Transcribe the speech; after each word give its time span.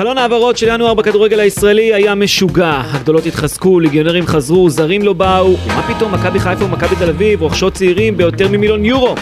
חלון 0.00 0.18
העברות 0.18 0.56
של 0.56 0.68
ינואר 0.68 0.94
בכדורגל 0.94 1.40
הישראלי 1.40 1.94
היה 1.94 2.14
משוגע. 2.14 2.80
הגדולות 2.90 3.26
התחזקו, 3.26 3.80
ליגיונרים 3.80 4.26
חזרו, 4.26 4.70
זרים 4.70 5.02
לא 5.02 5.12
באו. 5.12 5.56
מה 5.66 5.94
פתאום 5.94 6.14
מכבי 6.14 6.40
חיפה 6.40 6.64
ומכבי 6.64 6.96
תל 6.96 7.08
אביב 7.08 7.42
רוכשות 7.42 7.74
צעירים 7.74 8.16
ביותר 8.16 8.48
ממיליון 8.48 8.84
יורו? 8.84 9.14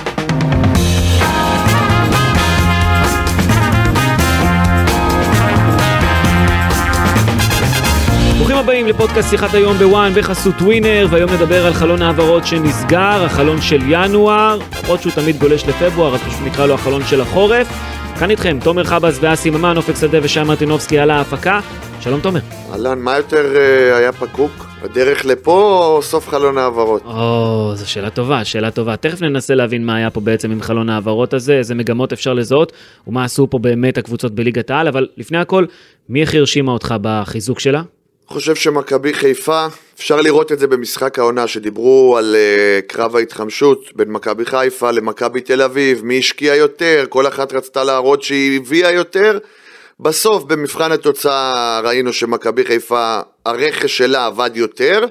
ברוכים 8.36 8.56
הבאים 8.56 8.86
לפודקאסט 8.86 9.30
שיחת 9.30 9.54
היום 9.54 9.76
בוואן 9.76 10.12
בחסות 10.14 10.62
ווינר, 10.62 11.06
והיום 11.10 11.30
נדבר 11.32 11.66
על 11.66 11.72
חלון 11.72 12.02
העברות 12.02 12.46
שנסגר, 12.46 13.24
החלון 13.24 13.62
של 13.62 13.80
ינואר, 13.88 14.58
למרות 14.82 15.02
שהוא 15.02 15.12
תמיד 15.12 15.38
גולש 15.38 15.64
לפברואר, 15.68 16.14
אז 16.14 16.20
פשוט 16.20 16.40
נקרא 16.46 16.66
לו 16.66 16.74
החלון 16.74 17.02
של 17.06 17.20
החורף. 17.20 17.97
כאן 18.18 18.30
איתכם, 18.30 18.58
תומר 18.64 18.84
חבאס 18.84 19.18
ואסי 19.20 19.50
ממן, 19.50 19.76
אופק 19.76 19.94
שדה 19.96 20.18
ושי 20.22 20.42
מרטינובסקי 20.42 20.98
על 20.98 21.10
ההפקה. 21.10 21.60
שלום 22.00 22.20
תומר. 22.20 22.40
אהלן, 22.72 22.98
מה 22.98 23.16
יותר 23.16 23.56
אה, 23.56 23.96
היה 23.96 24.12
פקוק? 24.12 24.50
הדרך 24.82 25.26
לפה 25.26 25.86
או 25.86 26.02
סוף 26.02 26.28
חלון 26.28 26.58
העברות? 26.58 27.02
או, 27.04 27.72
זו 27.74 27.90
שאלה 27.90 28.10
טובה, 28.10 28.44
שאלה 28.44 28.70
טובה. 28.70 28.96
תכף 28.96 29.22
ננסה 29.22 29.54
להבין 29.54 29.86
מה 29.86 29.96
היה 29.96 30.10
פה 30.10 30.20
בעצם 30.20 30.50
עם 30.50 30.62
חלון 30.62 30.88
העברות 30.88 31.34
הזה, 31.34 31.58
איזה 31.58 31.74
מגמות 31.74 32.12
אפשר 32.12 32.34
לזהות, 32.34 32.72
ומה 33.06 33.24
עשו 33.24 33.50
פה 33.50 33.58
באמת 33.58 33.98
הקבוצות 33.98 34.34
בליגת 34.34 34.70
העל, 34.70 34.88
אבל 34.88 35.06
לפני 35.16 35.38
הכל, 35.38 35.64
מי 36.08 36.20
איך 36.20 36.34
הרשימה 36.34 36.72
אותך 36.72 36.94
בחיזוק 37.02 37.60
שלה? 37.60 37.82
חושב 38.30 38.54
שמכבי 38.54 39.14
חיפה, 39.14 39.66
אפשר 39.96 40.20
לראות 40.20 40.52
את 40.52 40.58
זה 40.58 40.66
במשחק 40.66 41.18
העונה, 41.18 41.46
שדיברו 41.46 42.16
על 42.18 42.36
uh, 42.36 42.86
קרב 42.86 43.16
ההתחמשות 43.16 43.90
בין 43.96 44.10
מכבי 44.10 44.44
חיפה 44.44 44.90
למכבי 44.90 45.40
תל 45.40 45.62
אביב, 45.62 46.04
מי 46.04 46.18
השקיע 46.18 46.54
יותר, 46.54 47.04
כל 47.08 47.26
אחת 47.26 47.52
רצתה 47.52 47.84
להראות 47.84 48.22
שהיא 48.22 48.60
הביאה 48.60 48.92
יותר. 48.92 49.38
בסוף, 50.00 50.44
במבחן 50.44 50.92
התוצאה, 50.92 51.80
ראינו 51.84 52.12
שמכבי 52.12 52.64
חיפה, 52.64 53.20
הרכש 53.46 53.98
שלה 53.98 54.26
עבד 54.26 54.50
יותר, 54.54 55.04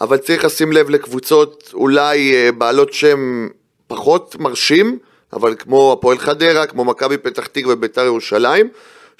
אבל 0.00 0.16
צריך 0.16 0.44
לשים 0.44 0.72
לב 0.72 0.90
לקבוצות 0.90 1.70
אולי 1.74 2.32
uh, 2.48 2.52
בעלות 2.52 2.92
שם 2.92 3.48
פחות 3.86 4.36
מרשים, 4.38 4.98
אבל 5.32 5.54
כמו 5.58 5.92
הפועל 5.92 6.18
חדרה, 6.18 6.66
כמו 6.66 6.84
מכבי 6.84 7.18
פתח 7.18 7.46
תקווה 7.46 7.74
ובית"ר 7.74 8.04
ירושלים, 8.04 8.68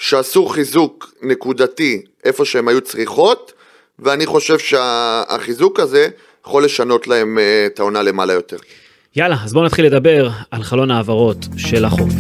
שעשו 0.01 0.47
חיזוק 0.47 1.15
נקודתי 1.23 2.03
איפה 2.25 2.45
שהן 2.45 2.69
היו 2.69 2.81
צריכות, 2.81 3.53
ואני 3.99 4.27
חושב 4.27 4.59
שהחיזוק 4.59 5.81
הזה 5.81 6.09
יכול 6.47 6.65
לשנות 6.65 7.07
להם 7.07 7.39
אה, 7.39 7.67
את 7.67 7.81
העונה 7.81 8.03
למעלה 8.03 8.33
יותר. 8.33 8.57
יאללה, 9.17 9.37
אז 9.45 9.53
בואו 9.53 9.65
נתחיל 9.65 9.87
לדבר 9.87 10.29
על 10.51 10.63
חלון 10.63 10.91
העברות 10.91 11.47
של 11.57 11.85
החורף. 11.85 12.13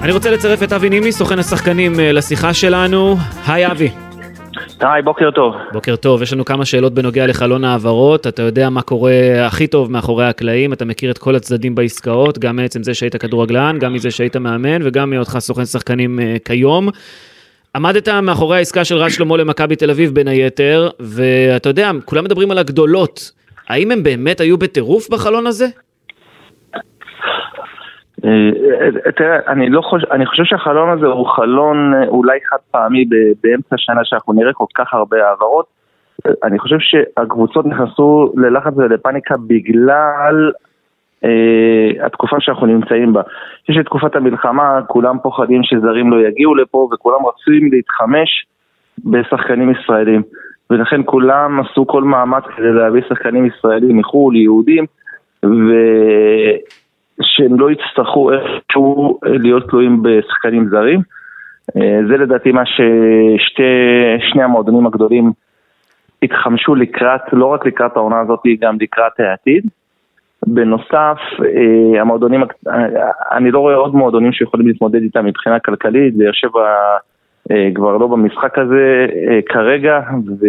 אני 0.00 0.12
רוצה 0.12 0.30
לצרף 0.30 0.62
את 0.62 0.72
אבי 0.72 0.88
נימני, 0.88 1.12
סוכן 1.12 1.38
השחקנים 1.38 2.00
אה, 2.00 2.12
לשיחה 2.12 2.54
שלנו. 2.54 3.16
היי 3.46 3.66
אבי. 3.66 4.03
היי, 4.80 5.02
בוקר 5.02 5.30
טוב. 5.30 5.54
בוקר 5.72 5.96
טוב, 5.96 6.22
יש 6.22 6.32
לנו 6.32 6.44
כמה 6.44 6.64
שאלות 6.64 6.94
בנוגע 6.94 7.26
לחלון 7.26 7.64
העברות, 7.64 8.26
אתה 8.26 8.42
יודע 8.42 8.70
מה 8.70 8.82
קורה 8.82 9.46
הכי 9.46 9.66
טוב 9.66 9.90
מאחורי 9.90 10.26
הקלעים, 10.26 10.72
אתה 10.72 10.84
מכיר 10.84 11.10
את 11.10 11.18
כל 11.18 11.36
הצדדים 11.36 11.74
בעסקאות, 11.74 12.38
גם 12.38 12.56
מעצם 12.56 12.82
זה 12.82 12.94
שהיית 12.94 13.16
כדורגלן, 13.16 13.78
גם 13.78 13.92
מזה 13.92 14.10
שהיית 14.10 14.36
מאמן 14.36 14.86
וגם 14.86 15.10
מהיותך 15.10 15.36
סוכן 15.38 15.64
שחקנים 15.64 16.18
uh, 16.18 16.22
כיום. 16.44 16.88
עמדת 17.76 18.08
מאחורי 18.08 18.56
העסקה 18.56 18.84
של 18.84 18.96
רז 18.96 19.12
שלמה 19.12 19.36
למכבי 19.36 19.76
תל 19.76 19.90
אביב 19.90 20.14
בין 20.14 20.28
היתר, 20.28 20.88
ואתה 21.00 21.68
יודע, 21.68 21.90
כולם 22.04 22.24
מדברים 22.24 22.50
על 22.50 22.58
הגדולות. 22.58 23.32
האם 23.68 23.90
הם 23.90 24.02
באמת 24.02 24.40
היו 24.40 24.58
בטירוף 24.58 25.08
בחלון 25.10 25.46
הזה? 25.46 25.66
אה, 28.24 29.12
תראה, 29.16 29.38
אני 29.48 29.70
לא 29.70 29.80
חושב, 29.80 30.06
אני 30.10 30.26
חושב 30.26 30.44
שהחלון 30.44 30.90
הזה 30.90 31.06
הוא 31.06 31.26
חלון 31.26 31.94
אה, 31.94 32.08
אולי 32.08 32.38
חד 32.50 32.56
פעמי 32.70 33.04
באמצע 33.42 33.74
השנה 33.74 34.00
שאנחנו 34.04 34.32
נראה 34.32 34.52
כל 34.52 34.64
כך 34.74 34.94
הרבה 34.94 35.28
העברות. 35.28 35.66
אני 36.44 36.58
חושב 36.58 36.76
שהקבוצות 36.78 37.66
נכנסו 37.66 38.32
ללחץ 38.36 38.72
ולפאניקה 38.76 39.34
בגלל 39.46 40.52
אה, 41.24 42.06
התקופה 42.06 42.36
שאנחנו 42.40 42.66
נמצאים 42.66 43.12
בה. 43.12 43.22
יש 43.68 43.76
את 43.80 43.84
תקופת 43.84 44.16
המלחמה, 44.16 44.80
כולם 44.86 45.16
פוחדים 45.22 45.62
שזרים 45.62 46.10
לא 46.10 46.28
יגיעו 46.28 46.54
לפה 46.54 46.88
וכולם 46.92 47.22
רוצים 47.22 47.72
להתחמש 47.72 48.46
בשחקנים 49.04 49.70
ישראלים. 49.70 50.22
ולכן 50.70 51.00
כולם 51.04 51.60
עשו 51.60 51.86
כל 51.86 52.02
מאמץ 52.02 52.44
כדי 52.56 52.72
להביא 52.72 53.02
שחקנים 53.08 53.46
ישראלים 53.46 53.96
מחו"ל, 53.96 54.36
יהודים, 54.36 54.86
ו... 55.44 55.72
שהם 57.22 57.60
לא 57.60 57.70
יצטרכו 57.70 58.32
איכשהו 58.32 59.18
להיות 59.22 59.68
תלויים 59.68 60.02
בשחקנים 60.02 60.68
זרים. 60.68 61.00
אה, 61.76 62.00
זה 62.08 62.16
לדעתי 62.16 62.52
מה 62.52 62.62
ששני 62.66 64.42
המועדונים 64.42 64.86
הגדולים 64.86 65.32
התחמשו 66.22 66.74
לקראת, 66.74 67.20
לא 67.32 67.46
רק 67.46 67.66
לקראת 67.66 67.96
העונה 67.96 68.20
הזאת, 68.20 68.40
גם 68.60 68.76
לקראת 68.80 69.20
העתיד. 69.20 69.64
בנוסף, 70.46 71.18
אה, 71.44 72.00
המועדונים, 72.00 72.42
אני 73.32 73.50
לא 73.50 73.58
רואה 73.58 73.74
עוד 73.74 73.94
מועדונים 73.94 74.32
שיכולים 74.32 74.66
להתמודד 74.66 75.02
איתם 75.02 75.26
מבחינה 75.26 75.58
כלכלית, 75.58 76.16
באר 76.16 76.32
שבע 76.32 76.68
אה, 77.50 77.68
כבר 77.74 77.96
לא 77.96 78.06
במשחק 78.06 78.58
הזה 78.58 79.06
כרגע, 79.48 80.00
ו... 80.40 80.46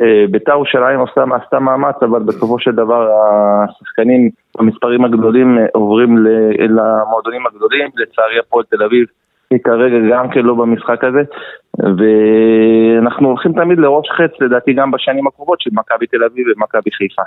אה, 0.00 0.24
בית"ר 0.30 0.52
ירושלים 0.52 1.00
עשתה, 1.02 1.24
עשתה 1.44 1.58
מאמץ, 1.58 1.96
אבל 2.02 2.22
בסופו 2.22 2.58
של 2.58 2.70
דבר 2.70 3.10
השחקנים 3.10 4.30
במספרים 4.58 5.04
הגדולים 5.04 5.58
אה, 5.58 5.64
עוברים 5.74 6.18
למועדונים 6.58 7.46
הגדולים, 7.46 7.88
לצערי 7.96 8.38
הפועל 8.38 8.64
תל 8.70 8.82
אביב 8.82 9.06
היא 9.50 9.58
כרגע 9.64 9.96
גם 10.10 10.30
כן 10.30 10.40
לא 10.40 10.54
במשחק 10.54 11.04
הזה, 11.04 11.22
ואנחנו 11.78 13.28
הולכים 13.28 13.52
תמיד 13.52 13.78
לראש 13.78 14.06
חץ, 14.16 14.40
לדעתי 14.40 14.72
גם 14.72 14.90
בשנים 14.90 15.26
הקרובות, 15.26 15.60
של 15.60 15.70
מכבי 15.72 16.06
תל 16.06 16.24
אביב 16.24 16.46
ומכבי 16.56 16.90
חיפה. 16.90 17.22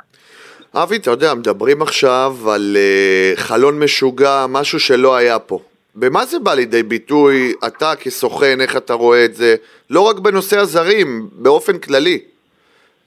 אבי, 0.75 0.97
אתה 0.97 1.11
יודע, 1.11 1.33
מדברים 1.33 1.81
עכשיו 1.81 2.31
על 2.55 2.75
uh, 2.75 3.39
חלון 3.39 3.79
משוגע, 3.83 4.45
משהו 4.49 4.79
שלא 4.79 5.15
היה 5.15 5.39
פה. 5.39 5.59
במה 5.95 6.25
זה 6.25 6.39
בא 6.39 6.53
לידי 6.53 6.83
ביטוי, 6.83 7.53
אתה 7.67 7.91
כסוכן, 7.99 8.61
איך 8.61 8.77
אתה 8.77 8.93
רואה 8.93 9.25
את 9.25 9.33
זה? 9.33 9.55
לא 9.89 10.01
רק 10.01 10.19
בנושא 10.19 10.59
הזרים, 10.59 11.07
באופן 11.31 11.77
כללי. 11.77 12.19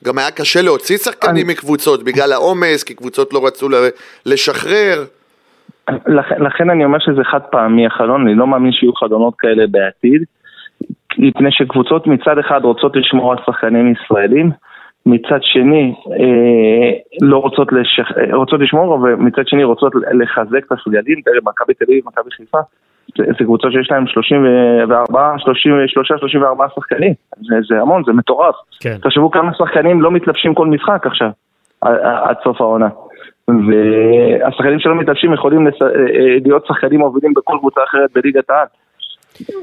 גם 0.05 0.19
היה 0.19 0.31
קשה 0.31 0.63
להוציא 0.63 0.97
שחקנים 0.97 1.47
אני... 1.47 1.53
מקבוצות 1.53 2.03
בגלל 2.03 2.33
העומס, 2.33 2.85
כי 2.85 2.95
קבוצות 2.95 3.33
לא 3.33 3.47
רצו 3.47 3.69
לשחרר. 4.27 5.05
לכן, 6.07 6.43
לכן 6.43 6.71
אני 6.71 6.85
אומר 6.85 6.99
שזה 6.99 7.25
חד 7.25 7.41
פעמי 7.51 7.87
החלון, 7.87 8.27
אני 8.27 8.35
לא 8.35 8.47
מאמין 8.47 8.73
שיהיו 8.73 8.93
חלונות 8.93 9.35
כאלה 9.39 9.65
בעתיד, 9.67 10.23
מפני 11.19 11.49
שקבוצות 11.51 12.07
מצד 12.07 12.39
אחד 12.39 12.61
רוצות 12.65 12.97
לשמור 12.97 13.33
על 13.33 13.39
שחקנים 13.47 13.93
ישראלים, 13.93 14.51
מצד 15.11 15.39
שני 15.43 15.95
אה, 16.13 16.91
לא 17.23 17.39
רוצות, 17.39 17.69
לשח... 17.73 18.09
רוצות 18.33 18.61
לשמור, 18.61 18.93
ומצד 18.93 19.43
שני 19.47 19.65
רוצות 19.65 19.93
לחזק 20.13 20.65
את 20.67 20.73
הסגלים, 20.73 21.21
תראה, 21.25 21.39
מכבי 21.45 21.75
תל 21.75 21.85
אביב, 21.85 22.05
מכבי 22.07 22.31
חיפה, 22.31 22.59
זה 23.19 23.45
קבוצות 23.45 23.73
שיש 23.73 23.91
להם 23.91 24.07
34, 24.07 25.35
33, 25.39 26.09
34 26.09 26.67
שחקנים, 26.75 27.15
זה, 27.37 27.57
זה 27.69 27.81
המון, 27.81 28.03
זה 28.07 28.13
מטורף. 28.13 28.55
כן. 28.81 28.97
תחשבו 29.03 29.31
כמה 29.31 29.51
שחקנים 29.59 30.01
לא 30.01 30.11
מתלבשים 30.11 30.55
כל 30.55 30.67
משחק 30.67 31.07
עכשיו, 31.07 31.31
עד 31.83 32.37
סוף 32.45 32.61
העונה. 32.61 32.89
והשחקנים 33.49 34.81
שלא 34.81 34.95
מתלבשים 34.95 35.35
יכולים 35.35 35.67
לס... 35.67 35.83
אה, 35.83 35.87
אה, 35.87 36.37
להיות 36.45 36.67
שחקנים 36.67 37.01
מובילים 37.01 37.35
בכל 37.35 37.57
קבוצה 37.59 37.81
אחרת 37.85 38.11
בליגת 38.15 38.51
העל, 38.51 38.67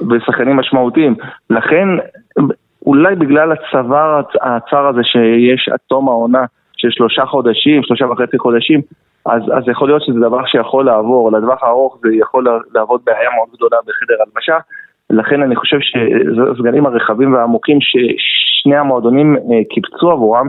ושחקנים 0.10 0.56
משמעותיים. 0.56 1.16
לכן, 1.50 1.88
אולי 2.88 3.16
בגלל 3.16 3.52
הצוואר 3.52 4.22
הצר 4.42 4.88
הזה 4.88 5.02
שיש 5.04 5.70
עד 5.70 5.80
תום 5.88 6.10
העונה 6.10 6.46
של 6.78 6.88
שלושה 6.92 7.26
חודשים, 7.26 7.84
שלושה 7.84 8.06
וחצי 8.06 8.38
חודשים, 8.38 8.82
אז, 9.26 9.42
אז 9.58 9.64
יכול 9.72 9.88
להיות 9.88 10.02
שזה 10.02 10.20
דבר 10.20 10.46
שיכול 10.46 10.86
לעבור, 10.86 11.32
לטווח 11.32 11.64
הארוך 11.64 11.98
זה 12.02 12.10
יכול 12.16 12.46
לעבוד 12.74 13.02
בעיה 13.06 13.30
מאוד 13.36 13.48
גדולה 13.56 13.78
בחדר 13.88 14.16
הלבשה, 14.26 14.58
לכן 15.10 15.42
אני 15.44 15.56
חושב 15.56 15.78
שהסגלים 15.82 16.86
הרחבים 16.86 17.34
והעמוקים 17.34 17.78
ששני 17.82 18.76
המועדונים 18.76 19.36
אה, 19.36 19.62
קיבצו 19.70 20.12
עבורם, 20.12 20.48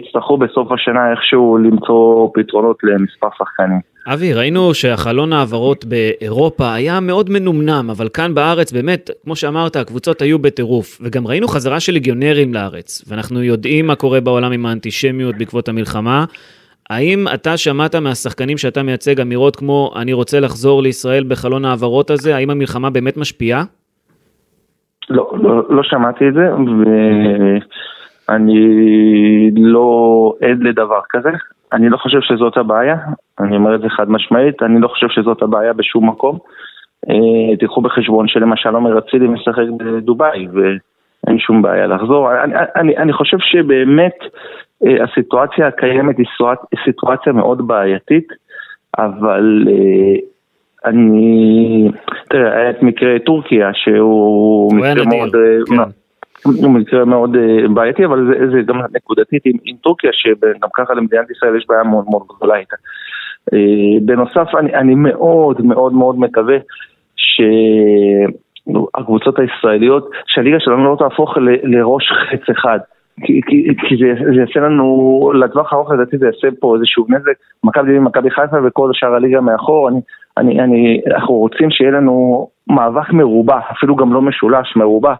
יצטרכו 0.00 0.36
בסוף 0.36 0.72
השנה 0.72 1.10
איכשהו 1.10 1.58
למצוא 1.58 2.30
פתרונות 2.34 2.76
למספר 2.82 3.28
שחקנים. 3.38 3.80
אבי, 4.12 4.32
ראינו 4.34 4.74
שהחלון 4.74 5.32
העברות 5.32 5.84
באירופה 5.84 6.74
היה 6.74 7.00
מאוד 7.00 7.30
מנומנם, 7.30 7.90
אבל 7.90 8.08
כאן 8.08 8.34
בארץ 8.34 8.72
באמת, 8.72 9.10
כמו 9.24 9.36
שאמרת, 9.36 9.76
הקבוצות 9.76 10.22
היו 10.22 10.38
בטירוף, 10.38 11.00
וגם 11.02 11.26
ראינו 11.26 11.48
חזרה 11.48 11.80
של 11.80 11.92
ליגיונרים 11.92 12.54
לארץ, 12.54 13.04
ואנחנו 13.08 13.42
יודעים 13.42 13.86
מה 13.86 13.94
קורה 13.94 14.20
בעולם 14.20 14.52
עם 14.52 14.66
האנטישמיות 14.66 15.34
בעקבות 15.38 15.68
המלחמה. 15.68 16.24
האם 16.90 17.24
אתה 17.34 17.56
שמעת 17.56 17.94
מהשחקנים 17.94 18.58
שאתה 18.58 18.82
מייצג 18.82 19.20
אמירות 19.20 19.56
כמו 19.56 19.92
אני 19.96 20.12
רוצה 20.12 20.40
לחזור 20.40 20.82
לישראל 20.82 21.24
בחלון 21.28 21.64
העברות 21.64 22.10
הזה? 22.10 22.36
האם 22.36 22.50
המלחמה 22.50 22.90
באמת 22.90 23.16
משפיעה? 23.16 23.64
לא, 25.10 25.32
לא, 25.42 25.62
לא 25.70 25.82
שמעתי 25.82 26.28
את 26.28 26.34
זה, 26.34 26.48
ואני 28.28 28.60
לא 29.56 30.34
עד 30.42 30.62
לדבר 30.62 31.00
כזה. 31.10 31.30
אני 31.72 31.88
לא 31.88 31.96
חושב 31.96 32.20
שזאת 32.20 32.56
הבעיה, 32.56 32.96
אני 33.40 33.56
אומר 33.56 33.74
את 33.74 33.80
זה 33.80 33.88
חד 33.88 34.10
משמעית, 34.10 34.62
אני 34.62 34.80
לא 34.80 34.88
חושב 34.88 35.06
שזאת 35.08 35.42
הבעיה 35.42 35.72
בשום 35.72 36.08
מקום. 36.08 36.38
אה, 37.10 37.56
תיקחו 37.56 37.80
בחשבון 37.80 38.28
שלמשל 38.28 38.74
עומר 38.74 38.98
אצילי 38.98 39.28
משחק 39.28 39.64
בדובאי 39.76 40.46
ואין 40.52 41.38
שום 41.38 41.62
בעיה 41.62 41.86
לחזור. 41.86 42.42
אני, 42.44 42.54
אני, 42.76 42.96
אני 42.96 43.12
חושב 43.12 43.36
שבאמת 43.40 44.16
אה, 44.86 45.04
הסיטואציה 45.04 45.66
הקיימת 45.66 46.18
היא 46.18 46.26
סיטואציה 46.84 47.32
מאוד 47.32 47.66
בעייתית, 47.66 48.28
אבל 48.98 49.64
אה, 49.68 50.20
אני... 50.90 51.90
תראה, 52.30 52.56
היה 52.56 52.70
את 52.70 52.82
מקרה 52.82 53.18
טורקיה 53.18 53.70
שהוא 53.74 54.74
מקרה 54.74 55.04
מאוד... 55.06 55.32
כן. 55.68 55.90
הוא 56.44 56.70
מקרה 56.70 57.04
מאוד 57.04 57.36
בעייתי, 57.74 58.04
אבל 58.04 58.26
זה, 58.26 58.50
זה 58.50 58.62
גם 58.66 58.80
נקודתית 58.96 59.42
עם, 59.46 59.56
עם 59.64 59.76
טורקיה, 59.76 60.10
שגם 60.12 60.68
ככה 60.74 60.94
למדינת 60.94 61.30
ישראל 61.30 61.56
יש 61.56 61.64
בעיה 61.68 61.82
מאוד 61.82 62.04
מאוד 62.10 62.22
גדולה 62.36 62.56
איתה. 62.56 62.76
בנוסף, 64.02 64.54
אני, 64.58 64.74
אני 64.74 64.94
מאוד 64.94 65.60
מאוד 65.64 65.92
מאוד 65.92 66.18
מקווה 66.18 66.56
שהקבוצות 68.66 69.38
הישראליות, 69.38 70.10
שהליגה 70.26 70.56
שלנו 70.60 70.84
לא 70.84 70.96
תהפוך 70.98 71.36
ל, 71.36 71.48
לראש 71.62 72.12
חץ 72.12 72.50
אחד. 72.50 72.78
כי, 73.24 73.40
זה 74.34 74.40
יעשה 74.40 74.60
לנו, 74.60 75.32
לטווח 75.34 75.72
הארוך 75.72 75.90
לדעתי 75.90 76.18
זה 76.18 76.26
יעשה 76.26 76.48
פה 76.60 76.74
איזשהו 76.76 77.06
נזק, 77.08 77.32
מכבי 77.64 77.98
מכבי 77.98 78.30
חיפה 78.30 78.56
וכל 78.64 78.90
שאר 78.92 79.14
הליגה 79.14 79.40
מאחור, 79.40 79.88
אני, 79.88 80.00
אני, 80.36 80.60
אני, 80.60 81.00
אנחנו 81.06 81.34
רוצים 81.34 81.70
שיהיה 81.70 81.90
לנו 81.90 82.48
מאבק 82.68 83.12
מרובע, 83.12 83.58
אפילו 83.72 83.96
גם 83.96 84.12
לא 84.12 84.22
משולש, 84.22 84.76
מרובע, 84.76 85.14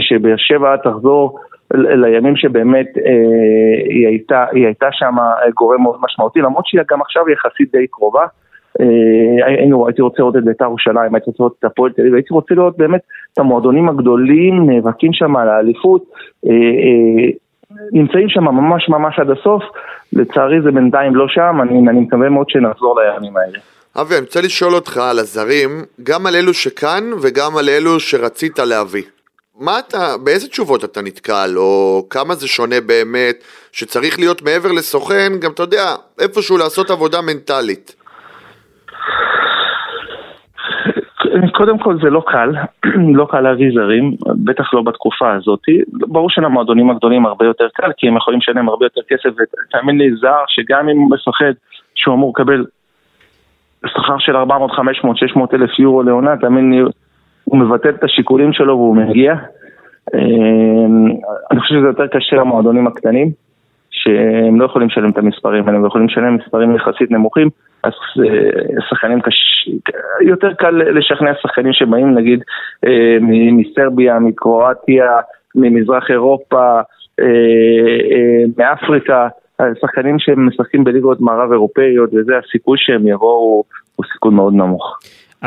שבאר 0.00 0.36
שבע 0.36 0.76
תחזור 0.76 1.38
לימים 1.74 2.36
שבאמת 2.36 2.86
אה, 3.06 3.12
היא 3.88 4.06
הייתה, 4.06 4.44
היא 4.52 4.64
הייתה 4.64 4.86
שם 4.92 5.14
גורם 5.54 5.82
מאוד 5.82 5.98
משמעותי, 6.00 6.40
למרות 6.40 6.66
שהיא 6.66 6.80
גם 6.90 7.00
עכשיו 7.00 7.30
יחסית 7.30 7.72
די 7.72 7.86
קרובה. 7.90 8.26
אה, 8.80 9.46
היינו, 9.46 9.86
הייתי 9.86 10.02
רוצה 10.02 10.16
לראות 10.18 10.36
את 10.36 10.44
בית"ר 10.44 10.64
ירושלים, 10.64 11.14
הייתי 11.14 11.30
רוצה 11.30 11.42
לראות 11.42 11.54
את 11.58 11.64
הפועל 11.64 11.92
תל 11.92 12.00
אביב, 12.02 12.14
הייתי 12.14 12.34
רוצה 12.34 12.54
לראות 12.54 12.76
באמת 12.76 13.00
את 13.32 13.38
המועדונים 13.38 13.88
הגדולים 13.88 14.70
נאבקים 14.70 15.12
שם 15.12 15.36
על 15.36 15.48
האליפות, 15.48 16.04
אה, 16.46 16.50
אה, 16.52 17.30
נמצאים 17.92 18.28
שם 18.28 18.44
ממש 18.44 18.88
ממש 18.88 19.18
עד 19.18 19.30
הסוף, 19.30 19.62
לצערי 20.12 20.60
זה 20.60 20.70
בינתיים 20.70 21.16
לא 21.16 21.28
שם, 21.28 21.58
אני, 21.62 21.88
אני 21.88 22.00
מקווה 22.00 22.28
מאוד 22.28 22.50
שנחזור 22.50 23.00
לימים 23.00 23.36
האלה. 23.36 23.58
אבי, 24.00 24.14
אני 24.14 24.20
רוצה 24.20 24.40
לשאול 24.40 24.74
אותך 24.74 24.96
על 24.96 25.18
הזרים, 25.18 25.70
גם 26.02 26.26
על 26.26 26.36
אלו 26.36 26.54
שכאן 26.54 27.04
וגם 27.22 27.56
על 27.58 27.68
אלו 27.68 28.00
שרצית 28.00 28.58
להביא. 28.58 29.13
מה 29.60 29.78
אתה, 29.78 29.98
באיזה 30.24 30.48
תשובות 30.48 30.84
אתה 30.84 31.00
נתקל, 31.02 31.50
או 31.56 32.02
כמה 32.10 32.34
זה 32.34 32.48
שונה 32.48 32.76
באמת, 32.86 33.36
שצריך 33.72 34.18
להיות 34.18 34.42
מעבר 34.42 34.72
לסוכן, 34.72 35.32
גם 35.40 35.50
אתה 35.54 35.62
יודע, 35.62 35.84
איפשהו 36.20 36.58
לעשות 36.58 36.90
עבודה 36.90 37.18
מנטלית. 37.22 37.96
קודם 41.52 41.78
כל 41.78 41.96
זה 42.02 42.10
לא 42.10 42.22
קל, 42.26 42.50
לא 43.18 43.26
קל 43.30 43.40
להביא 43.40 43.70
זרים, 43.74 44.16
בטח 44.44 44.74
לא 44.74 44.82
בתקופה 44.82 45.32
הזאת. 45.32 45.60
ברור 45.88 46.30
שלמועדונים 46.30 46.90
הגדולים 46.90 47.26
הרבה 47.26 47.44
יותר 47.44 47.68
קל, 47.74 47.90
כי 47.96 48.08
הם 48.08 48.16
יכולים 48.16 48.40
לשלם 48.40 48.68
הרבה 48.68 48.86
יותר 48.86 49.00
כסף, 49.08 49.30
ותאמין 49.68 49.98
לי, 49.98 50.10
זר 50.20 50.44
שגם 50.48 50.88
אם 50.88 50.96
הוא 50.96 51.10
מפחד 51.10 51.52
שהוא 51.94 52.14
אמור 52.14 52.32
לקבל 52.36 52.64
שכר 53.86 54.18
של 54.18 54.36
400, 54.36 54.70
500, 54.70 55.16
600 55.16 55.54
אלף 55.54 55.78
יורו 55.78 56.02
לעונה, 56.02 56.36
תאמין 56.36 56.70
לי, 56.70 56.82
הוא 57.44 57.58
מבטל 57.58 57.90
את 57.90 58.04
השיקולים 58.04 58.52
שלו 58.52 58.76
והוא 58.76 58.96
מגיע. 58.96 59.34
אמ, 60.14 61.06
אני 61.50 61.60
חושב 61.60 61.74
שזה 61.74 61.86
יותר 61.86 62.06
קשה 62.06 62.36
למועדונים 62.36 62.86
הקטנים, 62.86 63.30
שהם 63.90 64.60
לא 64.60 64.64
יכולים 64.64 64.88
לשלם 64.88 65.10
את 65.10 65.18
המספרים 65.18 65.66
האלה, 65.66 65.78
הם 65.78 65.86
יכולים 65.86 66.06
לשלם 66.06 66.34
מספרים 66.36 66.76
יחסית 66.76 67.10
נמוכים. 67.10 67.48
אז 67.82 67.92
אה, 68.24 68.80
שחקנים 68.90 69.20
קש... 69.20 69.68
יותר 70.20 70.54
קל 70.54 70.70
לשכנע 70.70 71.30
שחקנים 71.42 71.72
שבאים 71.72 72.14
נגיד 72.14 72.42
אה, 72.86 73.16
מסרביה, 73.52 74.18
מקרואטיה, 74.18 75.10
ממזרח 75.54 76.10
אירופה, 76.10 76.80
אה, 77.20 78.44
מאפריקה, 78.58 79.28
שחקנים 79.80 80.18
שמשחקים 80.18 80.84
בליגות 80.84 81.20
מערב 81.20 81.52
אירופאיות 81.52 82.10
וזה 82.14 82.32
הסיכוי 82.38 82.78
שהם 82.80 83.06
יבואו 83.06 83.64
הוא 83.96 84.04
סיכוי 84.12 84.34
מאוד 84.34 84.54
נמוך. 84.54 84.98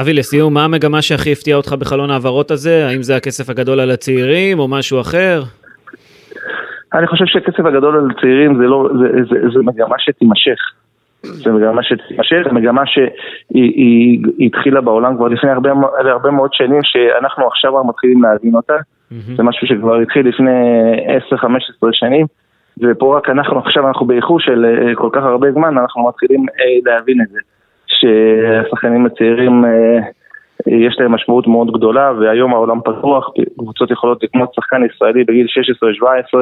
אבי, 0.01 0.13
לסיום, 0.13 0.53
מה 0.53 0.65
המגמה 0.65 1.01
שהכי 1.01 1.31
הפתיעה 1.31 1.57
אותך 1.57 1.73
בחלון 1.73 2.09
ההעברות 2.09 2.51
הזה? 2.51 2.87
האם 2.87 3.01
זה 3.01 3.15
הכסף 3.15 3.49
הגדול 3.49 3.79
על 3.79 3.91
הצעירים 3.91 4.59
או 4.59 4.67
משהו 4.67 5.01
אחר? 5.01 5.41
אני 6.93 7.07
חושב 7.07 7.25
שהכסף 7.25 7.65
הגדול 7.65 7.95
על 7.95 8.07
הצעירים 8.11 8.57
זה, 8.57 8.63
לא, 8.63 8.89
זה, 8.99 9.23
זה, 9.29 9.49
זה 9.53 9.59
מגמה 9.63 9.95
שתימשך. 9.99 10.59
זה 11.23 11.51
מגמה 11.51 11.83
שתימשך, 11.83 12.37
זה 12.43 12.51
מגמה 12.51 12.81
שהיא 12.85 14.23
התחילה 14.39 14.81
בעולם 14.81 15.17
כבר 15.17 15.27
לפני 15.27 15.49
הרבה, 15.49 15.69
הרבה 16.11 16.31
מאוד 16.31 16.53
שנים, 16.53 16.79
שאנחנו 16.83 17.47
עכשיו 17.47 17.83
מתחילים 17.83 18.23
להבין 18.23 18.55
אותה. 18.55 18.75
זה 19.35 19.43
משהו 19.43 19.67
שכבר 19.67 19.95
התחיל 19.95 20.27
לפני 20.27 20.51
10-15 21.33 21.87
שנים, 21.91 22.25
ופה 22.81 23.17
רק 23.17 23.29
אנחנו, 23.29 23.59
עכשיו 23.59 23.87
אנחנו 23.87 24.05
באיחור 24.05 24.39
של 24.39 24.65
אה, 24.65 24.95
כל 24.95 25.09
כך 25.13 25.23
הרבה 25.23 25.51
זמן, 25.51 25.77
אנחנו 25.77 26.07
מתחילים 26.07 26.45
אה, 26.49 26.91
להבין 26.91 27.21
את 27.21 27.27
זה. 27.29 27.39
שהשחקנים 27.99 29.05
הצעירים 29.05 29.65
אה, 29.65 29.99
יש 30.67 30.95
להם 30.99 31.11
משמעות 31.11 31.47
מאוד 31.47 31.71
גדולה, 31.73 32.11
והיום 32.19 32.53
העולם 32.53 32.79
פתוח, 32.81 33.29
קבוצות 33.57 33.91
יכולות 33.91 34.23
לקנות 34.23 34.53
שחקן 34.53 34.81
ישראלי 34.85 35.23
בגיל 35.23 35.45
16-17, 36.35 36.37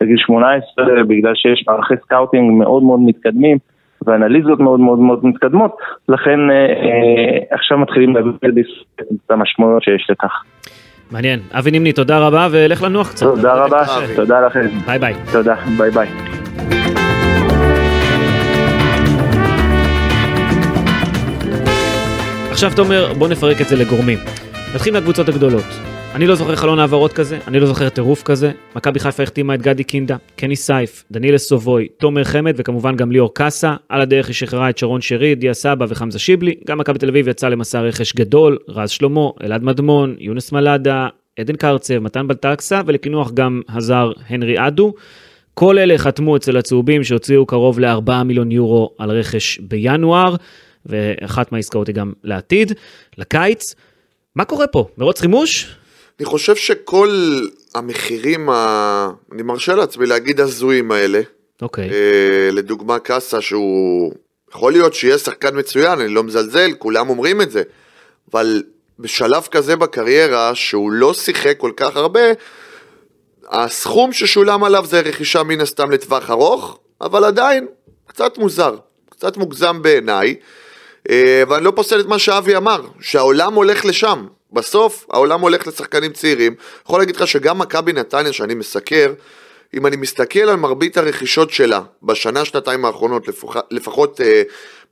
בגיל 0.00 0.16
18, 0.16 0.84
בגלל 1.08 1.34
שיש 1.34 1.64
מערכי 1.68 1.94
scouting 2.04 2.52
מאוד 2.52 2.82
מאוד 2.82 3.00
מתקדמים. 3.00 3.58
ואנליזות 4.06 4.60
מאוד 4.60 4.80
מאוד 4.80 4.98
מאוד 4.98 5.26
מתקדמות, 5.26 5.76
לכן 6.08 6.50
אה, 6.50 6.56
אה, 6.56 7.38
עכשיו 7.50 7.78
מתחילים 7.78 8.16
להבין 8.16 8.32
את 9.26 9.30
המשמעויות 9.30 9.82
שיש 9.82 10.06
לכך. 10.10 10.42
מעניין. 11.10 11.40
אבי 11.58 11.70
נימני, 11.70 11.92
תודה 11.92 12.18
רבה, 12.18 12.48
ולך 12.52 12.82
לנוח 12.82 13.10
קצת. 13.10 13.26
תודה 13.26 13.54
רבה, 13.54 13.82
תודה 14.16 14.46
לכם. 14.46 14.66
ביי 14.86 14.98
ביי. 14.98 15.14
תודה, 15.32 15.54
ביי 15.78 15.90
ביי. 15.90 16.35
עכשיו 22.56 22.72
תומר, 22.76 23.12
בוא 23.18 23.28
נפרק 23.28 23.60
את 23.60 23.68
זה 23.68 23.76
לגורמים. 23.76 24.18
נתחיל 24.74 24.92
מהקבוצות 24.92 25.28
הגדולות. 25.28 25.64
אני 26.14 26.26
לא 26.26 26.34
זוכר 26.34 26.56
חלון 26.56 26.78
העברות 26.78 27.12
כזה, 27.12 27.38
אני 27.48 27.60
לא 27.60 27.66
זוכר 27.66 27.88
טירוף 27.88 28.22
כזה. 28.22 28.52
מכבי 28.76 29.00
חיפה 29.00 29.22
החתימה 29.22 29.54
את 29.54 29.62
גדי 29.62 29.84
קינדה, 29.84 30.16
קני 30.36 30.56
סייף, 30.56 31.04
דניאל 31.10 31.38
סובוי, 31.38 31.88
תומר 31.98 32.24
חמד 32.24 32.54
וכמובן 32.56 32.96
גם 32.96 33.12
ליאור 33.12 33.34
קאסה. 33.34 33.74
על 33.88 34.00
הדרך 34.00 34.26
היא 34.26 34.34
שחררה 34.34 34.70
את 34.70 34.78
שרון 34.78 35.00
שרי, 35.00 35.34
דיה 35.34 35.54
סבא 35.54 35.86
וחמזה 35.88 36.18
שיבלי. 36.18 36.54
גם 36.66 36.78
מכבי 36.78 36.98
תל 36.98 37.08
אביב 37.08 37.28
יצא 37.28 37.48
למסע 37.48 37.80
רכש 37.80 38.12
גדול, 38.14 38.58
רז 38.68 38.90
שלמה, 38.90 39.28
אלעד 39.44 39.62
מדמון, 39.62 40.16
יונס 40.18 40.52
מלאדה, 40.52 41.08
עדן 41.40 41.56
קרצב, 41.56 41.98
מתן 41.98 42.28
בלטקסה, 42.28 42.80
ולקינוח 42.86 43.30
גם 43.32 43.60
הזר 43.68 44.12
הנרי 44.28 44.66
אדו. 44.66 44.94
כל 45.54 45.78
אלה 45.78 45.98
חתמו 45.98 46.36
אצל 46.36 46.56
הצהובים 46.56 47.04
שהוציאו 47.04 47.46
קרוב 47.46 47.80
ל-4 47.80 48.22
מיליון 48.24 48.52
יורו 48.52 48.90
על 48.98 49.10
רכש 49.10 49.58
בינואר, 49.58 50.36
ואחת 50.86 51.52
מהעסקאות 51.52 51.86
היא 51.86 51.94
גם 51.94 52.12
לעתיד, 52.24 52.72
לקיץ. 53.18 53.74
מה 54.34 54.44
קורה 54.44 54.66
פה? 54.66 54.88
מרוץ 54.98 55.20
חימוש? 55.20 55.76
אני 56.20 56.26
חושב 56.26 56.56
שכל 56.56 57.40
המחירים, 57.74 58.50
ה... 58.50 59.10
אני 59.32 59.42
מרשה 59.42 59.74
לעצמי 59.74 60.06
להגיד 60.06 60.40
הזויים 60.40 60.90
האלה, 60.90 61.20
אוקיי. 61.62 61.90
Okay. 61.90 61.92
אה, 61.92 62.50
לדוגמה 62.52 62.98
קאסה 62.98 63.40
שהוא, 63.40 64.12
יכול 64.50 64.72
להיות 64.72 64.94
שיהיה 64.94 65.18
שחקן 65.18 65.58
מצוין, 65.58 66.00
אני 66.00 66.08
לא 66.08 66.22
מזלזל, 66.22 66.72
כולם 66.78 67.08
אומרים 67.08 67.42
את 67.42 67.50
זה, 67.50 67.62
אבל 68.32 68.62
בשלב 68.98 69.48
כזה 69.50 69.76
בקריירה, 69.76 70.54
שהוא 70.54 70.92
לא 70.92 71.14
שיחק 71.14 71.54
כל 71.58 71.72
כך 71.76 71.96
הרבה, 71.96 72.20
הסכום 73.48 74.12
ששולם 74.12 74.64
עליו 74.64 74.86
זה 74.86 75.00
רכישה 75.00 75.42
מן 75.42 75.60
הסתם 75.60 75.90
לטווח 75.90 76.30
ארוך, 76.30 76.78
אבל 77.00 77.24
עדיין 77.24 77.66
קצת 78.06 78.38
מוזר, 78.38 78.76
קצת 79.10 79.36
מוגזם 79.36 79.82
בעיניי, 79.82 80.34
ואני 81.48 81.64
לא 81.64 81.72
פוסל 81.76 82.00
את 82.00 82.06
מה 82.06 82.18
שאבי 82.18 82.56
אמר, 82.56 82.82
שהעולם 83.00 83.54
הולך 83.54 83.84
לשם, 83.84 84.26
בסוף 84.52 85.06
העולם 85.10 85.40
הולך 85.40 85.66
לשחקנים 85.66 86.12
צעירים. 86.12 86.54
יכול 86.84 87.00
להגיד 87.00 87.16
לך 87.16 87.26
שגם 87.26 87.58
מכבי 87.58 87.92
נתניה 87.92 88.32
שאני 88.32 88.54
מסקר, 88.54 89.12
אם 89.74 89.86
אני 89.86 89.96
מסתכל 89.96 90.40
על 90.40 90.56
מרבית 90.56 90.96
הרכישות 90.96 91.50
שלה 91.50 91.80
בשנה, 92.02 92.44
שנתיים 92.44 92.84
האחרונות, 92.84 93.28
לפח, 93.28 93.56
לפחות 93.70 94.20
אה, 94.20 94.42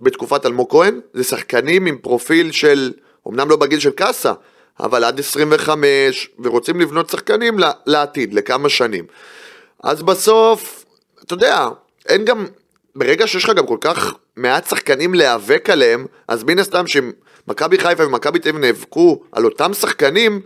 בתקופת 0.01 0.47
אלמוג 0.47 0.71
כהן, 0.71 1.01
זה 1.15 1.25
שחקנים 1.25 1.87
עם 1.87 1.99
פרופיל 1.99 2.53
של, 2.53 2.93
אמנם 3.29 3.51
לא 3.51 3.57
בגיל 3.57 3.79
של 3.79 3.91
קאסה, 3.91 4.33
אבל 4.81 5.05
עד 5.05 5.21
25, 5.21 6.31
ורוצים 6.39 6.81
לבנות 6.81 7.11
שחקנים 7.11 7.59
לעתיד, 7.87 8.35
לכמה 8.35 8.69
שנים. 8.69 9.05
אז 9.83 10.03
בסוף, 10.03 10.85
אתה 11.25 11.35
יודע, 11.35 11.69
אין 12.09 12.25
גם, 12.25 12.47
ברגע 12.95 13.27
שיש 13.27 13.45
לך 13.45 13.51
גם 13.51 13.67
כל 13.67 13.79
כך 13.81 14.15
מעט 14.37 14.69
שחקנים 14.69 15.15
להיאבק 15.15 15.71
עליהם, 15.71 16.07
אז 16.29 16.45
מן 16.45 16.59
הסתם 16.59 16.87
שאם 16.87 17.13
מכבי 17.49 17.79
חיפה 17.79 18.07
ומכבי 18.07 18.39
תל 18.39 18.49
אביב 18.49 18.61
נאבקו 18.65 19.23
על 19.33 19.45
אותם 19.45 19.75
שחקנים, 19.75 20.41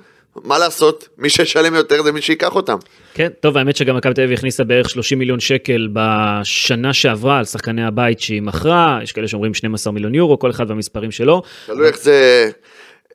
מה 0.45 0.59
לעשות, 0.59 1.09
מי 1.19 1.31
שישלם 1.31 1.75
יותר 1.75 2.03
זה 2.03 2.13
מי 2.13 2.23
שייקח 2.23 2.55
אותם. 2.55 2.77
כן, 3.15 3.29
טוב, 3.41 3.57
האמת 3.57 3.77
שגם 3.77 3.97
מכבי 3.97 4.15
תל 4.15 4.23
אביב 4.23 4.39
הכניסה 4.39 4.65
בערך 4.65 4.91
30 4.91 5.19
מיליון 5.19 5.41
שקל 5.41 5.89
בשנה 5.93 6.93
שעברה 6.93 7.39
על 7.39 7.45
שחקני 7.45 7.85
הבית 7.85 8.21
שהיא 8.21 8.43
מכרה, 8.43 9.01
יש 9.03 9.13
כאלה 9.13 9.29
שאומרים 9.29 9.55
12 9.55 9.93
מיליון 9.93 10.15
יורו, 10.15 10.39
כל 10.39 10.51
אחד 10.51 10.71
והמספרים 10.71 11.11
שלו. 11.11 11.43
תלוי 11.67 11.87
איך 11.87 11.99
זה, 11.99 12.51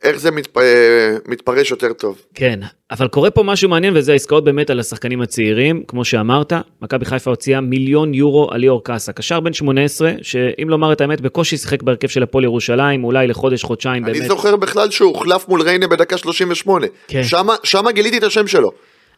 איך 0.04 0.18
זה 0.18 0.32
מתפ... 0.32 0.58
מתפרש 1.28 1.72
יותר 1.72 1.94
טוב. 1.94 2.22
כן, 2.34 2.60
אבל 2.92 3.08
קורה 3.08 3.32
פה 3.32 3.44
משהו 3.44 3.70
מעניין 3.70 3.98
וזה 3.98 4.12
העסקאות 4.12 4.44
באמת 4.44 4.70
על 4.70 4.80
השחקנים 4.80 5.22
הצעירים, 5.22 5.84
כמו 5.88 6.06
שאמרת, 6.06 6.54
מכבי 6.82 7.06
חיפה 7.06 7.30
הוציאה 7.30 7.62
מיליון 7.62 8.14
יורו 8.14 8.52
על 8.52 8.60
ליאור 8.60 8.84
קאסה, 8.84 9.14
קשר 9.14 9.40
בן 9.40 9.54
18, 9.54 10.12
שאם 10.22 10.70
לומר 10.70 10.94
את 10.94 11.02
האמת, 11.02 11.22
בקושי 11.22 11.58
שיחק 11.58 11.84
בהרכב 11.84 12.08
של 12.08 12.24
הפועל 12.24 12.44
ירושלים, 12.44 13.04
אולי 13.04 13.28
לחודש, 13.28 13.64
חודשיים 13.64 14.04
באמת. 14.04 14.18
אני 14.18 14.28
זוכר 14.28 14.56
בכלל 14.56 14.92
שהוא 14.92 15.10
הוחלף 15.10 15.48
מול 15.48 15.62
ריינה 15.62 15.88
בדקה 15.88 16.18
38. 16.18 16.88
כן. 17.08 17.24
שמה, 17.24 17.56
שמה 17.64 17.92
גיליתי 17.92 18.18
את 18.18 18.24
השם 18.24 18.48
שלו. 18.48 18.72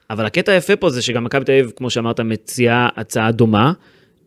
אבל 0.10 0.25
הקטע 0.25 0.51
היפה 0.51 0.75
פה 0.75 0.89
זה 0.89 1.01
שגם 1.01 1.24
מכבי 1.24 1.46
תל 1.46 1.51
אביב, 1.51 1.72
כמו 1.75 1.89
שאמרת, 1.89 2.20
מציעה 2.20 2.89
הצעה 2.96 3.32
דומה, 3.32 3.72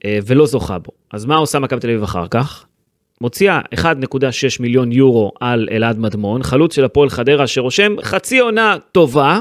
אה, 0.04 0.18
ולא 0.26 0.46
זוכה 0.46 0.78
בו. 0.78 0.90
אז 1.12 1.24
מה 1.24 1.36
עושה 1.36 1.58
מכבי 1.58 1.80
תל 1.80 1.90
אביב 1.90 2.02
אחר 2.02 2.26
כך? 2.30 2.64
מוציאה 3.20 3.60
1.6 3.74 3.82
מיליון 4.60 4.92
יורו 4.92 5.32
על 5.40 5.68
אלעד 5.72 5.98
מדמון, 5.98 6.42
חלוץ 6.42 6.74
של 6.74 6.84
הפועל 6.84 7.10
חדרה 7.10 7.46
שרושם 7.46 7.94
חצי 8.02 8.38
עונה 8.38 8.76
טובה, 8.92 9.40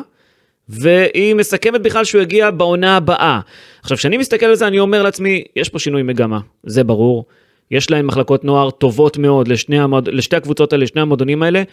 והיא 0.70 1.36
מסכמת 1.36 1.82
בכלל 1.82 2.04
שהוא 2.04 2.22
יגיע 2.22 2.52
בעונה 2.52 2.98
הבאה. 2.98 3.40
עכשיו, 3.82 3.98
כשאני 3.98 4.18
מסתכל 4.18 4.46
על 4.46 4.56
זה, 4.56 4.68
אני 4.68 4.80
אומר 4.80 5.04
לעצמי, 5.04 5.44
יש 5.56 5.70
פה 5.70 5.80
שינוי 5.80 6.04
מגמה, 6.04 6.40
זה 6.64 6.84
ברור. 6.84 7.26
יש 7.72 7.92
להם 7.92 8.08
מחלקות 8.08 8.44
נוער 8.44 8.70
טובות 8.70 9.18
מאוד 9.18 9.48
לשני, 9.48 9.80
המוד... 9.80 10.10
לשתי 10.10 10.36
הקבוצות 10.36 10.74
האלה, 10.74 10.84
לשני 10.84 11.02
המועדונים 11.02 11.44
האלה, 11.44 11.64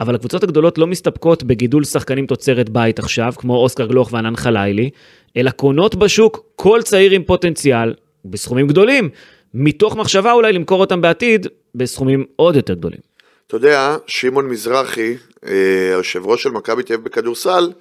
אבל 0.00 0.14
הקבוצות 0.14 0.42
הגדולות 0.42 0.78
לא 0.78 0.86
מסתפקות 0.86 1.42
בגידול 1.42 1.84
שחקנים 1.84 2.26
תוצרת 2.26 2.68
בית 2.68 2.98
עכשיו, 2.98 3.32
כמו 3.36 3.56
אוסקר 3.56 3.86
גלוך 3.86 4.12
וענן 4.12 4.36
חלילי, 4.36 4.90
אלא 5.36 5.50
קונות 5.50 5.94
בשוק 5.94 6.44
כל 6.56 6.80
צעיר 6.82 7.12
עם 7.12 7.22
פוטנציאל, 7.22 7.94
בסכומים 8.24 8.66
גדולים, 8.66 9.08
מתוך 9.54 9.96
מחשבה 9.96 10.32
אולי 10.32 10.52
למכור 10.52 10.80
אותם 10.80 11.00
בעתיד 11.00 11.46
בסכומים 11.74 12.24
עוד 12.36 12.56
יותר 12.56 12.74
גדולים. 12.74 12.98
אתה 13.46 13.56
יודע, 13.56 13.96
שמעון 14.06 14.48
מזרחי, 14.48 15.16
אה, 15.46 15.52
היושב 15.90 16.26
ראש 16.26 16.42
של 16.42 16.50
מכבי 16.50 16.82
תל 16.82 16.94
אביב 16.94 17.04
בכדורסל, 17.04 17.72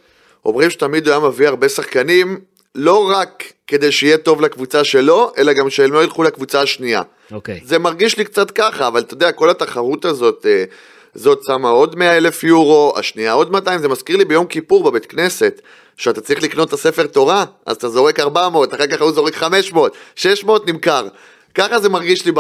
אומרים 0.46 0.70
שתמיד 0.70 1.08
הוא 1.08 1.16
היה 1.16 1.28
מביא 1.28 1.48
הרבה 1.48 1.70
שחקנים, 1.70 2.40
לא 2.76 3.10
רק 3.10 3.44
כדי 3.68 3.92
שיהיה 3.92 4.18
טוב 4.18 4.42
לקבוצה 4.42 4.84
שלו, 4.84 5.32
אלא 5.38 5.54
גם 5.54 5.70
שהם 5.70 5.94
לא 5.94 6.04
ילכו 6.04 6.24
לקבוצה 6.24 6.62
השנייה. 6.62 7.02
אוקיי. 7.32 7.60
זה 7.64 7.80
מרגיש 7.80 8.18
לי 8.18 8.26
קצת 8.26 8.52
ככה, 8.52 8.88
אבל 8.88 9.00
אתה 9.00 9.14
יודע, 9.14 9.32
כל 9.32 9.50
התחרות 9.50 10.06
הזאת, 10.06 10.46
אה, 10.46 10.64
זאת 11.16 11.44
שמה 11.44 11.70
עוד 11.70 11.96
100 11.96 12.18
אלף 12.18 12.44
יורו, 12.44 12.94
השנייה 12.98 13.34
עוד 13.34 13.52
200, 13.52 13.82
זה 13.82 13.88
מזכיר 13.88 14.18
לי 14.18 14.26
ביום 14.26 14.46
כיפור 14.46 14.84
בבית 14.84 15.06
כנסת, 15.06 15.62
שאתה 15.98 16.22
צריך 16.22 16.44
לקנות 16.44 16.68
את 16.68 16.74
הספר 16.74 17.08
תורה, 17.08 17.46
אז 17.66 17.76
אתה 17.76 17.90
זורק 17.90 18.20
400, 18.20 18.74
אחר 18.74 18.88
כך 18.88 19.02
הוא 19.02 19.12
זורק 19.12 19.36
500, 19.36 19.96
600 20.16 20.68
נמכר. 20.68 21.08
ככה 21.56 21.80
זה 21.80 21.90
מרגיש 21.90 22.26
לי 22.26 22.32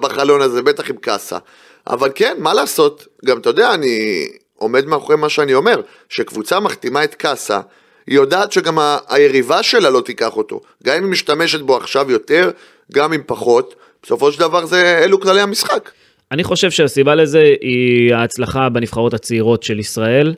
בחלון 0.00 0.40
הזה, 0.40 0.62
בטח 0.62 0.90
עם 0.90 0.96
קאסה. 0.96 1.38
אבל 1.86 2.10
כן, 2.14 2.36
מה 2.38 2.54
לעשות, 2.54 3.06
גם 3.24 3.38
אתה 3.38 3.50
יודע, 3.50 3.74
אני 3.74 4.26
עומד 4.56 4.86
מאחורי 4.86 5.16
מה 5.16 5.28
שאני 5.28 5.54
אומר, 5.54 5.80
שקבוצה 6.08 6.60
מחתימה 6.60 7.04
את 7.04 7.14
קאסה, 7.14 7.60
היא 8.06 8.16
יודעת 8.16 8.52
שגם 8.52 8.78
ה- 8.78 8.98
היריבה 9.08 9.62
שלה 9.62 9.90
לא 9.90 10.00
תיקח 10.00 10.36
אותו. 10.36 10.60
גם 10.84 10.96
אם 10.96 11.02
היא 11.04 11.10
משתמשת 11.10 11.60
בו 11.60 11.76
עכשיו 11.76 12.10
יותר, 12.10 12.50
גם 12.92 13.12
אם 13.12 13.20
פחות, 13.26 13.74
בסופו 14.02 14.32
של 14.32 14.40
דבר 14.40 14.66
זה, 14.66 15.00
אלו 15.04 15.20
כללי 15.20 15.40
המשחק. 15.40 15.90
אני 16.32 16.44
חושב 16.44 16.70
שהסיבה 16.70 17.14
לזה 17.14 17.54
היא 17.60 18.14
ההצלחה 18.14 18.68
בנבחרות 18.68 19.14
הצעירות 19.14 19.62
של 19.62 19.78
ישראל. 19.78 20.34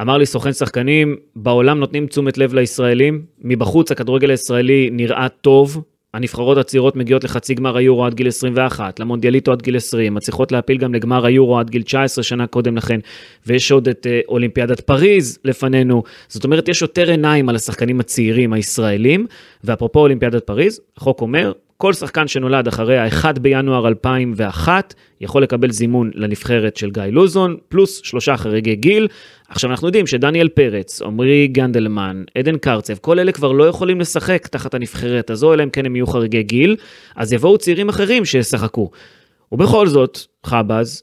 אמר 0.00 0.16
לי 0.18 0.26
סוכן 0.26 0.52
שחקנים, 0.52 1.16
בעולם 1.36 1.78
נותנים 1.78 2.06
תשומת 2.06 2.38
לב 2.38 2.54
לישראלים, 2.54 3.22
מבחוץ 3.38 3.90
הכדורגל 3.90 4.30
הישראלי 4.30 4.88
נראה 4.92 5.28
טוב, 5.28 5.82
הנבחרות 6.18 6.58
הצעירות 6.58 6.96
מגיעות 6.96 7.24
לחצי 7.24 7.54
גמר 7.54 7.76
היורו 7.76 8.04
עד 8.06 8.14
גיל 8.14 8.28
21, 8.28 9.00
למונדיאליטו 9.00 9.52
עד 9.52 9.62
גיל 9.62 9.76
20, 9.76 10.14
מצליחות 10.14 10.52
להפיל 10.52 10.78
גם 10.78 10.94
לגמר 10.94 11.26
היורו 11.26 11.58
עד 11.58 11.70
גיל 11.70 11.82
19 11.82 12.24
שנה 12.24 12.46
קודם 12.46 12.76
לכן, 12.76 13.00
ויש 13.46 13.72
עוד 13.72 13.88
את 13.88 14.06
אה, 14.10 14.20
אולימפיאדת 14.28 14.80
פריז 14.80 15.38
לפנינו, 15.44 16.02
זאת 16.28 16.44
אומרת 16.44 16.68
יש 16.68 16.82
יותר 16.82 17.10
עיניים 17.10 17.48
על 17.48 17.56
השחקנים 17.56 18.00
הצעירים 18.00 18.52
הישראלים, 18.52 19.26
ואפרופו 19.64 20.00
אולימפיאדת 20.00 20.46
פריז, 20.46 20.80
החוק 20.96 21.20
אומר, 21.20 21.52
כל 21.80 21.92
שחקן 21.92 22.28
שנולד 22.28 22.68
אחרי 22.68 22.98
ה-1 22.98 23.38
בינואר 23.40 23.88
2001 23.88 24.94
יכול 25.20 25.42
לקבל 25.42 25.70
זימון 25.70 26.10
לנבחרת 26.14 26.76
של 26.76 26.90
גיא 26.90 27.02
לוזון, 27.02 27.56
פלוס 27.68 28.00
שלושה 28.04 28.36
חריגי 28.36 28.76
גיל. 28.76 29.08
עכשיו 29.48 29.70
אנחנו 29.70 29.88
יודעים 29.88 30.06
שדניאל 30.06 30.48
פרץ, 30.48 31.02
עמרי 31.02 31.48
גנדלמן, 31.48 32.24
עדן 32.38 32.58
קרצב, 32.58 32.94
כל 32.94 33.18
אלה 33.18 33.32
כבר 33.32 33.52
לא 33.52 33.64
יכולים 33.64 34.00
לשחק 34.00 34.46
תחת 34.46 34.74
הנבחרת 34.74 35.30
הזו, 35.30 35.54
אלא 35.54 35.62
אם 35.62 35.70
כן 35.70 35.86
הם 35.86 35.96
יהיו 35.96 36.06
חריגי 36.06 36.42
גיל, 36.42 36.76
אז 37.16 37.32
יבואו 37.32 37.58
צעירים 37.58 37.88
אחרים 37.88 38.24
שישחקו. 38.24 38.90
ובכל 39.52 39.86
זאת, 39.86 40.18
חבאז, 40.46 41.02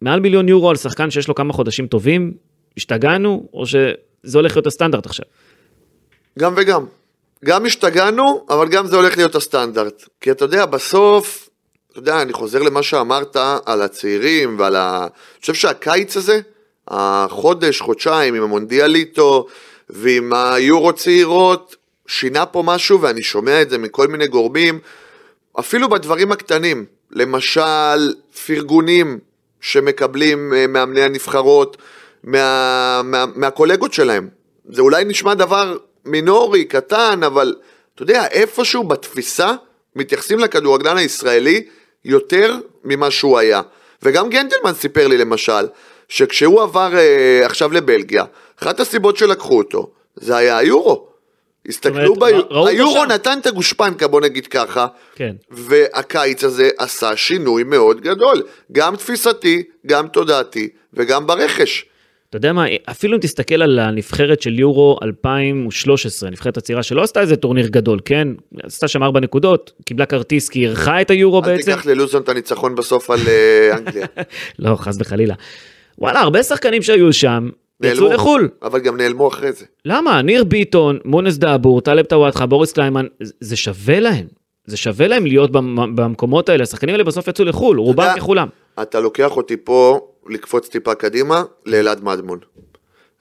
מעל 0.00 0.20
מיליון 0.20 0.48
יורו 0.48 0.70
על 0.70 0.76
שחקן 0.76 1.10
שיש 1.10 1.28
לו 1.28 1.34
כמה 1.34 1.52
חודשים 1.52 1.86
טובים, 1.86 2.34
השתגענו, 2.76 3.48
או 3.54 3.66
שזה 3.66 3.94
הולך 4.34 4.56
להיות 4.56 4.66
הסטנדרט 4.66 5.06
עכשיו? 5.06 5.26
גם 6.38 6.54
וגם. 6.56 6.84
גם 7.44 7.66
השתגענו, 7.66 8.44
אבל 8.48 8.68
גם 8.68 8.86
זה 8.86 8.96
הולך 8.96 9.16
להיות 9.16 9.34
הסטנדרט. 9.34 10.08
כי 10.20 10.30
אתה 10.30 10.44
יודע, 10.44 10.66
בסוף, 10.66 11.48
אתה 11.90 11.98
יודע, 11.98 12.22
אני 12.22 12.32
חוזר 12.32 12.62
למה 12.62 12.82
שאמרת 12.82 13.36
על 13.66 13.82
הצעירים 13.82 14.58
ועל 14.58 14.76
ה... 14.76 15.00
אני 15.00 15.40
חושב 15.40 15.54
שהקיץ 15.54 16.16
הזה, 16.16 16.40
החודש, 16.88 17.80
חודשיים, 17.80 18.34
עם 18.34 18.42
המונדיאליטו 18.42 19.46
ועם 19.90 20.32
היורו 20.32 20.92
צעירות, 20.92 21.76
שינה 22.06 22.46
פה 22.46 22.62
משהו, 22.66 23.00
ואני 23.00 23.22
שומע 23.22 23.62
את 23.62 23.70
זה 23.70 23.78
מכל 23.78 24.08
מיני 24.08 24.26
גורמים, 24.26 24.78
אפילו 25.60 25.88
בדברים 25.88 26.32
הקטנים. 26.32 26.84
למשל, 27.10 28.14
פרגונים 28.46 29.18
שמקבלים 29.60 30.54
אה, 30.54 30.66
מאמני 30.66 31.02
הנבחרות, 31.02 31.76
מה, 32.24 33.00
מה, 33.04 33.24
מהקולגות 33.34 33.92
שלהם. 33.92 34.28
זה 34.68 34.82
אולי 34.82 35.04
נשמע 35.04 35.34
דבר 35.34 35.76
מינורי, 36.06 36.64
קטן, 36.64 37.20
אבל 37.26 37.54
אתה 37.94 38.02
יודע, 38.02 38.26
איפשהו 38.26 38.84
בתפיסה 38.84 39.52
מתייחסים 39.96 40.38
לכדורגלן 40.38 40.96
הישראלי 40.96 41.64
יותר 42.04 42.56
ממה 42.84 43.10
שהוא 43.10 43.38
היה. 43.38 43.62
וגם 44.02 44.30
גנדלמן 44.30 44.74
סיפר 44.74 45.08
לי 45.08 45.18
למשל, 45.18 45.66
שכשהוא 46.08 46.62
עבר 46.62 46.96
אה, 46.96 47.46
עכשיו 47.46 47.72
לבלגיה, 47.72 48.24
אחת 48.62 48.80
הסיבות 48.80 49.16
שלקחו 49.16 49.58
אותו, 49.58 49.90
זה 50.16 50.36
היה 50.36 50.58
היורו. 50.58 51.08
הסתכלו 51.68 52.12
ראו 52.12 52.14
ביורו, 52.14 52.66
היורו 52.66 53.04
שם. 53.04 53.12
נתן 53.12 53.38
את 53.38 53.46
הגושפנקה, 53.46 54.08
בוא 54.08 54.20
נגיד 54.20 54.46
ככה, 54.46 54.86
כן. 55.14 55.34
והקיץ 55.50 56.44
הזה 56.44 56.70
עשה 56.78 57.16
שינוי 57.16 57.64
מאוד 57.64 58.00
גדול, 58.00 58.42
גם 58.72 58.96
תפיסתי, 58.96 59.62
גם 59.86 60.08
תודעתי 60.08 60.68
וגם 60.94 61.26
ברכש. 61.26 61.84
אתה 62.30 62.36
יודע 62.36 62.52
מה, 62.52 62.64
אפילו 62.90 63.14
אם 63.16 63.20
תסתכל 63.20 63.62
על 63.62 63.78
הנבחרת 63.78 64.42
של 64.42 64.58
יורו 64.58 64.98
2013, 65.02 66.28
הנבחרת 66.28 66.56
הצעירה 66.56 66.82
שלא 66.82 67.02
עשתה 67.02 67.20
איזה 67.20 67.36
טורניר 67.36 67.66
גדול, 67.66 67.98
כן? 68.04 68.28
עשתה 68.62 68.88
שם 68.88 69.02
ארבע 69.02 69.20
נקודות, 69.20 69.72
קיבלה 69.84 70.06
כרטיס 70.06 70.48
כי 70.48 70.60
אירחה 70.66 71.00
את 71.00 71.10
היורו 71.10 71.38
אל 71.38 71.44
בעצם. 71.44 71.62
תיקח 71.72 71.86
ללוזון 71.86 72.22
את 72.22 72.28
הניצחון 72.28 72.74
בסוף 72.74 73.10
על 73.10 73.18
אה, 73.28 73.76
אנגליה. 73.78 74.06
לא, 74.58 74.76
חס 74.76 74.96
וחלילה. 75.00 75.34
וואלה, 75.98 76.20
הרבה 76.20 76.42
שחקנים 76.42 76.82
שהיו 76.82 77.12
שם, 77.12 77.48
יצאו. 77.82 78.12
לחו"ל. 78.12 78.48
אבל 78.62 78.80
גם 78.80 78.96
נעלמו 78.96 79.28
אחרי 79.28 79.52
זה. 79.52 79.64
למה? 79.84 80.22
ניר 80.22 80.44
ביטון, 80.44 80.98
מונס 81.04 81.36
דאבור, 81.36 81.80
טלב 81.80 82.04
טוואטחה, 82.04 82.46
בוריס 82.46 82.72
קליימן, 82.72 83.06
זה- 83.40 83.56
שווה 83.56 84.00
להם. 84.00 84.26
זה 84.66 84.76
שווה 84.76 85.06
להם 85.08 85.26
להיות 85.26 85.50
במ- 85.50 85.96
במקומות 85.96 86.48
האלה, 86.48 86.62
השחקנים 86.62 86.92
האלה 86.94 87.04
בסוף 87.04 87.28
יצאו 87.28 87.44
לחו"ל, 87.44 87.78
רובם 87.78 88.08
ככולם. 88.16 88.48
אתה 88.82 89.00
לוקח 89.00 89.36
אותי 89.36 89.56
פה 89.64 90.00
לקפוץ 90.28 90.68
טיפה 90.68 90.94
קדימה 90.94 91.44
לאלעד 91.66 92.04
מדמון. 92.04 92.38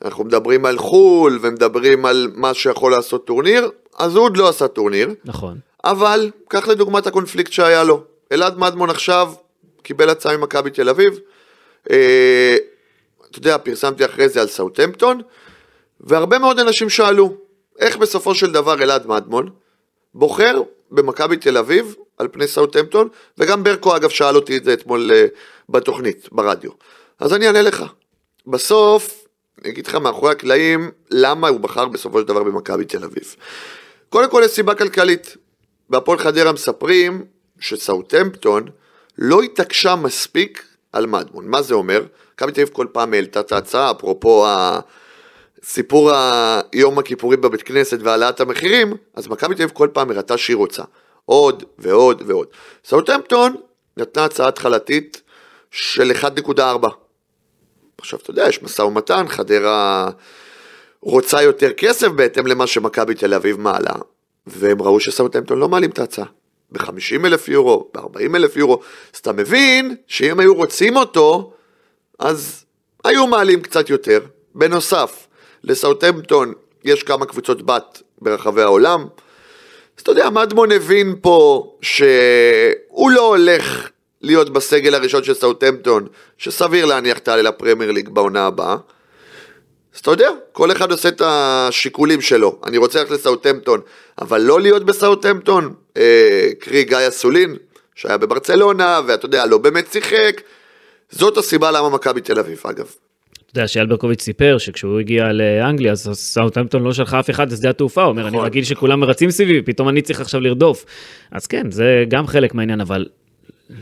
אנחנו 0.05 0.23
מדברים 0.23 0.65
על 0.65 0.77
חו"ל 0.77 1.39
ומדברים 1.41 2.05
על 2.05 2.31
מה 2.35 2.53
שיכול 2.53 2.91
לעשות 2.91 3.25
טורניר, 3.27 3.71
אז 3.97 4.15
הוא 4.15 4.23
עוד 4.23 4.37
לא 4.37 4.49
עשה 4.49 4.67
טורניר, 4.67 5.09
נכון. 5.25 5.57
אבל 5.83 6.31
קח 6.47 6.67
לדוגמת 6.67 7.07
הקונפליקט 7.07 7.51
שהיה 7.51 7.83
לו. 7.83 8.03
אלעד 8.31 8.57
מדמון 8.57 8.89
עכשיו 8.89 9.33
קיבל 9.83 10.09
הצעה 10.09 10.37
ממכבי 10.37 10.69
תל 10.69 10.89
אביב, 10.89 11.19
אה, 11.91 12.57
אתה 13.29 13.39
יודע, 13.39 13.57
פרסמתי 13.57 14.05
אחרי 14.05 14.29
זה 14.29 14.41
על 14.41 14.47
סאוטהמפטון, 14.47 15.21
והרבה 15.99 16.39
מאוד 16.39 16.59
אנשים 16.59 16.89
שאלו, 16.89 17.35
איך 17.79 17.97
בסופו 17.97 18.35
של 18.35 18.51
דבר 18.51 18.83
אלעד 18.83 19.07
מדמון 19.07 19.49
בוחר 20.13 20.61
במכבי 20.91 21.37
תל 21.37 21.57
אביב 21.57 21.95
על 22.17 22.27
פני 22.31 22.47
סאוטהמפטון, 22.47 23.07
וגם 23.37 23.63
ברקו 23.63 23.95
אגב 23.95 24.09
שאל 24.09 24.35
אותי 24.35 24.57
את 24.57 24.63
זה 24.63 24.73
אתמול 24.73 25.11
אה, 25.13 25.25
בתוכנית, 25.69 26.29
ברדיו. 26.31 26.71
אז 27.19 27.33
אני 27.33 27.47
אענה 27.47 27.61
לך. 27.61 27.83
בסוף, 28.47 29.25
אני 29.61 29.69
אגיד 29.69 29.87
לך 29.87 29.95
מאחורי 29.95 30.31
הקלעים, 30.31 30.91
למה 31.11 31.47
הוא 31.47 31.59
בחר 31.59 31.85
בסופו 31.87 32.19
של 32.19 32.27
דבר 32.27 32.43
במכבי 32.43 32.85
תל 32.85 33.03
אביב. 33.03 33.35
קודם 34.09 34.29
כל 34.29 34.41
יש 34.45 34.51
סיבה 34.51 34.75
כלכלית. 34.75 35.37
בהפועל 35.89 36.19
חדרה 36.19 36.51
מספרים 36.51 37.25
שסאוטהמפטון 37.59 38.65
לא 39.17 39.41
התעקשה 39.41 39.95
מספיק 39.95 40.65
על 40.93 41.05
מדמון. 41.07 41.47
מה 41.47 41.61
זה 41.61 41.73
אומר? 41.73 42.03
מכבי 42.33 42.51
תל 42.51 42.61
אביב 42.61 42.73
כל 42.73 42.87
פעם 42.91 43.13
העלתה 43.13 43.39
את 43.39 43.51
ההצעה, 43.51 43.91
אפרופו 43.91 44.45
סיפור 45.63 46.11
ה- 46.11 46.61
יום 46.73 46.99
הכיפורים 46.99 47.41
בבית 47.41 47.61
כנסת 47.61 47.97
והעלאת 48.01 48.39
המחירים, 48.39 48.93
אז 49.13 49.27
מכבי 49.27 49.55
תל 49.55 49.63
אביב 49.63 49.75
כל 49.75 49.87
פעם 49.93 50.11
הראתה 50.11 50.37
שהיא 50.37 50.55
רוצה. 50.55 50.83
עוד 51.25 51.63
ועוד 51.77 52.23
ועוד. 52.27 52.47
סאוטהמפטון 52.85 53.55
נתנה 53.97 54.25
הצעה 54.25 54.47
התחלתית 54.47 55.21
של 55.75 56.11
1.4. 56.11 56.87
עכשיו, 57.97 58.19
אתה 58.19 58.29
יודע, 58.29 58.45
יש 58.49 58.63
משא 58.63 58.81
ומתן, 58.81 59.25
חדרה 59.27 60.09
רוצה 61.01 61.41
יותר 61.41 61.73
כסף 61.73 62.07
בהתאם 62.07 62.47
למה 62.47 62.67
שמכבי 62.67 63.15
תל 63.15 63.33
אביב 63.33 63.59
מעלה, 63.59 63.93
והם 64.47 64.81
ראו 64.81 64.99
שסאוטהמפטון 64.99 65.59
לא 65.59 65.69
מעלים 65.69 65.89
את 65.89 65.99
ההצעה. 65.99 66.25
ב-50 66.71 67.25
אלף 67.25 67.47
יורו, 67.47 67.89
ב-40 67.93 68.35
אלף 68.35 68.57
יורו, 68.57 68.79
אז 69.13 69.19
אתה 69.19 69.31
מבין 69.31 69.95
שאם 70.07 70.39
היו 70.39 70.55
רוצים 70.55 70.97
אותו, 70.97 71.53
אז 72.19 72.65
היו 73.03 73.27
מעלים 73.27 73.61
קצת 73.61 73.89
יותר. 73.89 74.19
בנוסף, 74.55 75.27
לסאוטהמפטון 75.63 76.53
יש 76.83 77.03
כמה 77.03 77.25
קבוצות 77.25 77.61
בת 77.61 78.01
ברחבי 78.21 78.61
העולם, 78.61 79.07
אז 79.97 80.01
אתה 80.01 80.11
יודע, 80.11 80.29
מדמון 80.29 80.71
הבין 80.71 81.15
פה 81.21 81.71
שהוא 81.81 83.11
לא 83.11 83.27
הולך 83.27 83.89
להיות 84.21 84.49
בסגל 84.49 84.95
הראשון 84.95 85.23
של 85.23 85.33
סאוטהמפטון, 85.33 86.07
שסביר 86.37 86.85
להניח 86.85 87.17
תעלה 87.17 87.41
לפרמייר 87.41 87.91
ליג 87.91 88.09
בעונה 88.09 88.45
הבאה. 88.45 88.75
אז 89.95 89.99
אתה 89.99 90.11
יודע, 90.11 90.29
כל 90.51 90.71
אחד 90.71 90.91
עושה 90.91 91.09
את 91.09 91.21
השיקולים 91.25 92.21
שלו. 92.21 92.59
אני 92.65 92.77
רוצה 92.77 92.99
ללכת 92.99 93.11
לסאוטהמפטון, 93.11 93.79
אבל 94.21 94.41
לא 94.41 94.61
להיות 94.61 94.85
בסאוטהמפטון, 94.85 95.73
אה, 95.97 96.49
קרי 96.59 96.83
גיא 96.83 96.97
אסולין, 97.07 97.55
שהיה 97.95 98.17
בברצלונה, 98.17 98.99
ואתה 99.07 99.25
יודע, 99.25 99.45
לא 99.45 99.57
באמת 99.57 99.91
שיחק. 99.91 100.41
זאת 101.09 101.37
הסיבה 101.37 101.71
למה 101.71 101.89
מכבי 101.89 102.21
תל 102.21 102.39
אביב, 102.39 102.61
אגב. 102.63 102.85
אתה 102.85 103.59
יודע 103.59 103.67
שאייל 103.67 103.87
ברקוביץ' 103.87 104.21
סיפר 104.21 104.57
שכשהוא 104.57 104.99
הגיע 104.99 105.31
לאנגליה 105.31 105.91
אז 105.91 106.09
סאוטהמפטון 106.13 106.83
לא 106.83 106.93
שלחה 106.93 107.19
אף 107.19 107.29
אחד 107.29 107.51
לשדה 107.51 107.69
התעופה, 107.69 108.01
הוא 108.01 108.09
אומר 108.09 108.21
אני 108.21 108.31
נכון. 108.31 108.45
רגיל 108.45 108.63
שכולם 108.63 108.99
מרצים 108.99 109.31
סביבי, 109.31 109.61
פתאום 109.61 109.89
אני 109.89 110.01
צריך 110.01 110.21
עכשיו 110.21 110.41
לרדוף. 110.41 110.85
אז 111.31 111.47
כן, 111.47 111.71
זה 111.71 112.05
גם 112.07 112.27
חלק 112.27 112.53
מהעניין, 112.53 112.81
אבל 112.81 113.05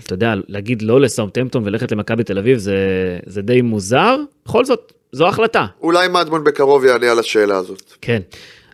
אתה 0.05 0.13
יודע, 0.13 0.33
להגיד 0.47 0.81
לא 0.81 1.01
לסאוטהמפטון 1.01 1.63
וללכת 1.65 1.91
למכבי 1.91 2.23
תל 2.23 2.37
אביב 2.37 2.57
זה, 2.57 2.77
זה 3.25 3.41
די 3.41 3.61
מוזר, 3.61 4.17
בכל 4.45 4.65
זאת, 4.65 4.93
זו 5.11 5.27
החלטה. 5.27 5.65
אולי 5.81 6.07
מדמון 6.07 6.43
בקרוב 6.43 6.85
יענה 6.85 7.11
על 7.11 7.19
השאלה 7.19 7.57
הזאת. 7.57 7.93
כן. 8.01 8.21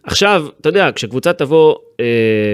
עכשיו, 0.03 0.45
אתה 0.61 0.69
יודע, 0.69 0.89
כשקבוצה 0.95 1.33
תבוא 1.33 1.75
אה, 1.99 2.05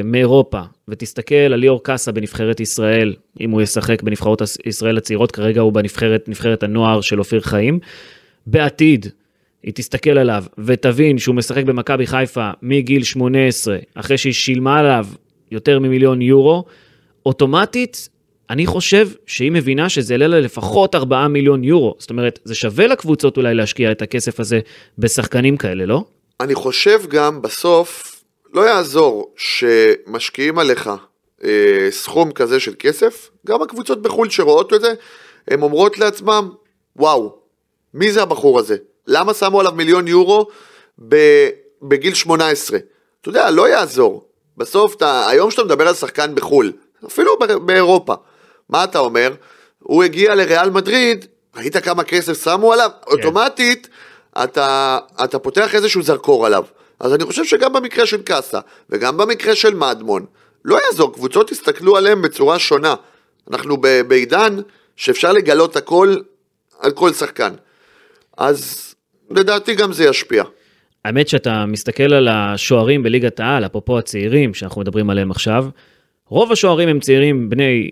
מאירופה 0.04 0.62
ותסתכל 0.88 1.36
על 1.36 1.56
ליאור 1.56 1.84
קאסה 1.84 2.12
בנבחרת 2.12 2.60
ישראל, 2.60 3.14
אם 3.40 3.52
הוא 3.52 3.62
ישחק 3.62 4.02
בנבחרות 4.02 4.42
ישראל 4.66 4.98
הצעירות, 4.98 5.32
כרגע 5.32 5.62
הוא 5.62 5.74
בנבחרת 5.74 6.30
נבחרת 6.30 6.64
הנוער 6.64 7.02
של 7.02 7.20
אופיר 7.20 7.42
חיים, 7.42 7.80
בעתיד 8.48 9.08
היא 9.64 9.74
תסתכל 9.74 10.18
עליו 10.18 10.44
ותבין 10.58 11.18
שהוא 11.18 11.36
משחק 11.36 11.64
במכבי 11.64 12.08
חיפה 12.08 12.50
מגיל 12.62 13.04
18, 13.04 13.78
אחרי 13.96 14.18
שהיא 14.18 14.34
שילמה 14.34 14.80
עליו 14.80 15.06
יותר 15.52 15.80
ממיליון 15.80 16.22
יורו, 16.22 16.66
אוטומטית, 17.26 18.10
אני 18.50 18.66
חושב 18.66 19.08
שהיא 19.25 19.52
מבינה 19.52 19.90
שזה 19.90 20.14
יעלה 20.14 20.28
לה 20.28 20.40
לפחות 20.40 20.96
4 20.96 21.28
מיליון 21.28 21.64
יורו. 21.64 21.96
זאת 22.00 22.10
אומרת, 22.10 22.40
זה 22.44 22.56
שווה 22.56 22.88
לקבוצות 22.88 23.38
אולי 23.38 23.54
להשקיע 23.54 23.92
את 23.92 24.02
הכסף 24.02 24.40
הזה 24.40 24.60
בשחקנים 24.98 25.58
כאלה, 25.58 25.86
לא? 25.86 26.04
אני 26.40 26.56
חושב 26.56 27.02
גם 27.10 27.42
בסוף, 27.42 28.22
לא 28.54 28.62
יעזור 28.62 29.34
שמשקיעים 29.38 30.60
עליך 30.60 30.90
אה, 31.44 31.88
סכום 31.90 32.32
כזה 32.32 32.60
של 32.60 32.74
כסף, 32.80 33.30
גם 33.48 33.62
הקבוצות 33.62 34.02
בחו"ל 34.02 34.30
שרואות 34.30 34.74
את 34.74 34.82
זה, 34.82 34.94
הן 35.48 35.62
אומרות 35.62 35.98
לעצמם, 35.98 36.50
וואו, 36.96 37.36
מי 37.94 38.12
זה 38.12 38.22
הבחור 38.22 38.60
הזה? 38.60 38.78
למה 39.08 39.34
שמו 39.34 39.60
עליו 39.60 39.72
מיליון 39.72 40.08
יורו 40.08 40.48
ב, 41.08 41.16
בגיל 41.82 42.14
18? 42.14 42.80
אתה 43.22 43.30
יודע, 43.30 43.52
לא 43.52 43.70
יעזור. 43.70 44.28
בסוף, 44.58 44.96
אתה, 44.96 45.28
היום 45.30 45.52
שאתה 45.52 45.64
מדבר 45.64 45.88
על 45.88 45.94
שחקן 45.94 46.36
בחו"ל, 46.36 46.72
אפילו 47.06 47.32
באירופה, 47.66 48.14
מה 48.70 48.84
אתה 48.84 49.00
אומר? 49.00 49.34
הוא 49.80 50.04
הגיע 50.04 50.36
לריאל 50.36 50.70
מדריד, 50.70 51.26
ראית 51.56 51.78
כמה 51.78 52.04
כסף 52.04 52.44
שמו 52.44 52.74
עליו? 52.74 52.90
כן. 53.06 53.12
אוטומטית, 53.12 53.90
אתה, 54.44 54.98
אתה 55.24 55.40
פותח 55.40 55.75
איזשהו 55.75 56.01
זרקור 56.04 56.46
עליו. 56.46 56.64
אז 57.00 57.14
אני 57.14 57.24
חושב 57.24 57.44
שגם 57.46 57.74
במקרה 57.74 58.06
של 58.06 58.22
קאסה, 58.22 58.60
וגם 58.90 59.18
במקרה 59.18 59.56
של 59.56 59.74
מדמון, 59.74 60.25
לא 60.66 60.80
יעזור, 60.86 61.14
קבוצות 61.14 61.51
יסתכלו 61.51 61.98
עליהם 61.98 62.22
בצורה 62.22 62.60
שונה. 62.60 62.96
אנחנו 63.51 63.78
בעידן 64.08 64.58
שאפשר 64.96 65.32
לגלות 65.32 65.75
הכל 65.75 66.16
על 66.80 66.92
כל 66.92 67.14
שחקן. 67.14 67.54
אז 68.38 68.94
לדעתי 69.32 69.75
גם 69.75 69.94
זה 69.94 70.06
ישפיע. 70.06 70.44
האמת 71.06 71.28
שאתה 71.28 71.66
מסתכל 71.66 72.14
על 72.14 72.28
השוערים 72.28 73.04
בליגת 73.04 73.40
העל, 73.40 73.66
אפרופו 73.66 73.98
הצעירים 73.98 74.54
שאנחנו 74.54 74.82
מדברים 74.82 75.10
עליהם 75.10 75.32
עכשיו, 75.32 75.66
רוב 76.28 76.51
השוערים 76.51 76.90
הם 76.90 77.00
צעירים 77.00 77.50
בני 77.50 77.90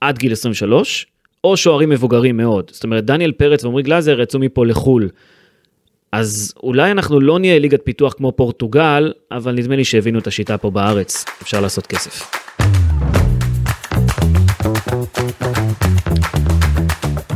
עד 0.00 0.18
גיל 0.18 0.32
23, 0.32 1.06
או 1.44 1.56
שוערים 1.56 1.88
מבוגרים 1.88 2.36
מאוד. 2.36 2.70
זאת 2.74 2.84
אומרת, 2.84 3.04
דניאל 3.04 3.32
פרץ 3.32 3.64
ועמרי 3.64 3.82
גלאזר 3.82 4.20
יצאו 4.20 4.40
מפה 4.40 4.66
לחו"ל. 4.66 5.08
אז 6.12 6.54
אולי 6.62 6.90
אנחנו 6.90 7.20
לא 7.20 7.38
נהיה 7.38 7.58
ליגת 7.58 7.80
פיתוח 7.84 8.12
כמו 8.12 8.32
פורטוגל, 8.32 9.12
אבל 9.30 9.52
נדמה 9.52 9.76
לי 9.76 9.84
שהבינו 9.84 10.18
את 10.18 10.26
השיטה 10.26 10.58
פה 10.58 10.70
בארץ, 10.70 11.24
אפשר 11.42 11.60
לעשות 11.60 11.86
כסף. 11.86 12.30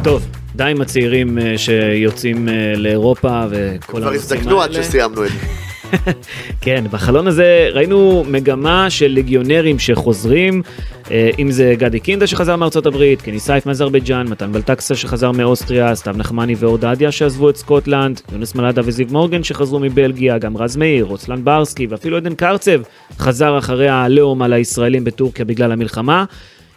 טוב, 0.05 0.27
די 0.55 0.65
עם 0.65 0.81
הצעירים 0.81 1.39
אה, 1.39 1.59
שיוצאים 1.59 2.49
אה, 2.49 2.73
לאירופה 2.77 3.45
וכל 3.51 3.87
כבר 3.87 4.09
הנושאים 4.09 4.15
הזדקנו 4.15 4.63
עד 4.63 4.71
האלה. 4.71 4.85
שסיימנו 4.85 5.25
את 5.25 5.31
זה. 5.31 5.68
כן, 6.61 6.85
בחלון 6.91 7.27
הזה 7.27 7.71
ראינו 7.73 8.25
מגמה 8.29 8.91
של 8.91 9.07
ליגיונרים 9.07 9.79
שחוזרים, 9.79 10.63
אה, 11.11 11.31
אם 11.39 11.51
זה 11.51 11.75
גדי 11.79 12.01
קינדה 12.01 12.27
שחזר 12.27 12.57
מארצות 12.57 12.87
הברית, 12.87 13.23
קני 13.23 13.41
סייף 13.41 13.67
מאזרבייג'אן, 13.67 14.29
מתן 14.29 14.53
בלטקסה 14.53 14.95
שחזר 14.95 15.33
מאוסטריה, 15.33 15.95
סתיו 15.95 16.15
נחמני 16.17 16.55
ואור 16.59 16.79
דדיה 16.79 17.13
שעזבו 17.13 17.51
את 17.51 17.57
סקוטלנד, 17.57 18.21
יונס 18.33 18.55
מלאדה 18.55 18.83
וזיו 18.85 19.07
מורגן 19.11 19.43
שחזרו 19.45 19.79
מבלגיה, 19.79 20.39
גם 20.39 20.57
רז 20.57 20.77
מאיר, 20.77 21.05
רוסלן 21.05 21.45
ברסקי 21.45 21.87
ואפילו 21.87 22.17
עדן 22.17 22.35
קרצב 22.35 22.81
חזר 23.19 23.59
אחרי 23.59 23.89
העליהום 23.89 24.43
על 24.43 24.53
הישראלים 24.53 25.05
בטורקיה 25.05 25.45
בגלל 25.45 25.73
המלחמה. 25.73 26.25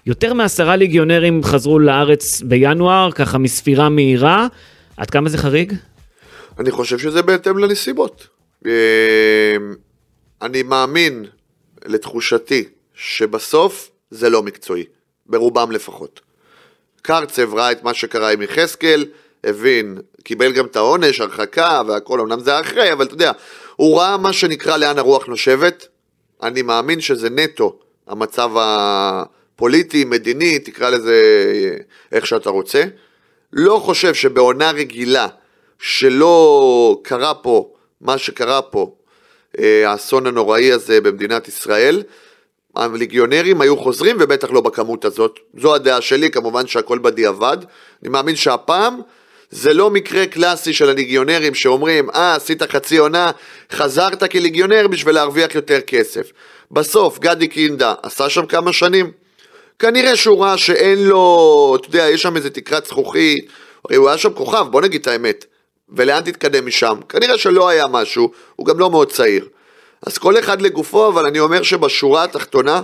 יותר 0.05 0.33
מעשרה 0.33 0.75
ליגיונרים 0.75 1.43
חזרו 1.43 1.79
לארץ 1.79 2.41
בינואר, 2.41 3.11
ככה 3.11 3.37
מספירה 3.37 3.89
מהירה. 3.89 4.47
עד 4.97 5.09
כמה 5.09 5.29
זה 5.29 5.37
חריג? 5.37 5.73
אני 6.59 6.71
חושב 6.71 6.99
שזה 6.99 7.21
בהתאם 7.21 7.57
לנסיבות. 7.57 8.30
אה, 8.65 9.57
אני 10.41 10.63
מאמין, 10.63 11.25
לתחושתי, 11.85 12.63
שבסוף 12.93 13.91
זה 14.11 14.29
לא 14.29 14.43
מקצועי, 14.43 14.85
ברובם 15.25 15.71
לפחות. 15.71 16.21
קרצב 17.01 17.53
ראה 17.53 17.71
את 17.71 17.83
מה 17.83 17.93
שקרה 17.93 18.31
עם 18.31 18.41
יחזקאל, 18.41 19.05
הבין, 19.43 19.97
קיבל 20.23 20.51
גם 20.51 20.65
את 20.65 20.75
העונש, 20.75 21.19
הרחקה 21.19 21.81
והכל, 21.87 22.19
אמנם 22.19 22.39
זה 22.39 22.59
אחרי, 22.59 22.93
אבל 22.93 23.05
אתה 23.05 23.13
יודע, 23.13 23.31
הוא 23.75 23.99
ראה 23.99 24.17
מה 24.17 24.33
שנקרא 24.33 24.77
לאן 24.77 24.97
הרוח 24.97 25.25
נושבת. 25.25 25.87
אני 26.43 26.61
מאמין 26.61 27.01
שזה 27.01 27.29
נטו 27.29 27.79
המצב 28.07 28.51
הפוליטי, 28.55 30.05
מדיני, 30.05 30.59
תקרא 30.59 30.89
לזה 30.89 31.21
אה, 31.53 31.77
איך 32.11 32.27
שאתה 32.27 32.49
רוצה. 32.49 32.83
לא 33.53 33.81
חושב 33.83 34.13
שבעונה 34.13 34.71
רגילה, 34.71 35.27
שלא 35.79 36.99
קרה 37.03 37.33
פה 37.33 37.73
מה 38.01 38.17
שקרה 38.17 38.61
פה, 38.61 38.91
אה, 39.59 39.91
האסון 39.91 40.27
הנוראי 40.27 40.71
הזה 40.71 41.01
במדינת 41.01 41.47
ישראל, 41.47 42.03
הליגיונרים 42.75 43.61
היו 43.61 43.77
חוזרים 43.77 44.17
ובטח 44.19 44.51
לא 44.51 44.61
בכמות 44.61 45.05
הזאת. 45.05 45.39
זו 45.57 45.75
הדעה 45.75 46.01
שלי, 46.01 46.31
כמובן 46.31 46.67
שהכל 46.67 46.99
בדיעבד. 46.99 47.57
אני 48.03 48.09
מאמין 48.09 48.35
שהפעם 48.35 49.01
זה 49.49 49.73
לא 49.73 49.89
מקרה 49.89 50.25
קלאסי 50.25 50.73
של 50.73 50.89
הליגיונרים 50.89 51.53
שאומרים, 51.53 52.09
אה, 52.09 52.35
עשית 52.35 52.63
חצי 52.63 52.97
עונה, 52.97 53.31
חזרת 53.71 54.31
כליגיונר 54.31 54.87
בשביל 54.87 55.15
להרוויח 55.15 55.55
יותר 55.55 55.81
כסף. 55.81 56.31
בסוף, 56.71 57.19
גדי 57.19 57.47
קינדה 57.47 57.93
עשה 58.03 58.29
שם 58.29 58.45
כמה 58.45 58.73
שנים, 58.73 59.11
כנראה 59.79 60.15
שהוא 60.15 60.43
ראה 60.43 60.57
שאין 60.57 61.03
לו, 61.03 61.77
אתה 61.79 61.87
יודע, 61.87 62.09
יש 62.09 62.21
שם 62.21 62.35
איזה 62.35 62.49
תקרת 62.49 62.85
זכוכית, 62.85 63.45
הרי 63.85 63.95
הוא 63.95 64.09
היה 64.09 64.17
שם 64.17 64.33
כוכב, 64.33 64.65
בוא 64.71 64.81
נגיד 64.81 65.01
את 65.01 65.07
האמת. 65.07 65.45
ולאן 65.91 66.21
תתקדם 66.21 66.65
משם? 66.65 66.97
כנראה 67.09 67.37
שלא 67.37 67.69
היה 67.69 67.87
משהו, 67.87 68.31
הוא 68.55 68.67
גם 68.67 68.79
לא 68.79 68.89
מאוד 68.89 69.11
צעיר. 69.11 69.47
אז 70.05 70.17
כל 70.17 70.39
אחד 70.39 70.61
לגופו, 70.61 71.07
אבל 71.07 71.25
אני 71.25 71.39
אומר 71.39 71.63
שבשורה 71.63 72.23
התחתונה 72.23 72.81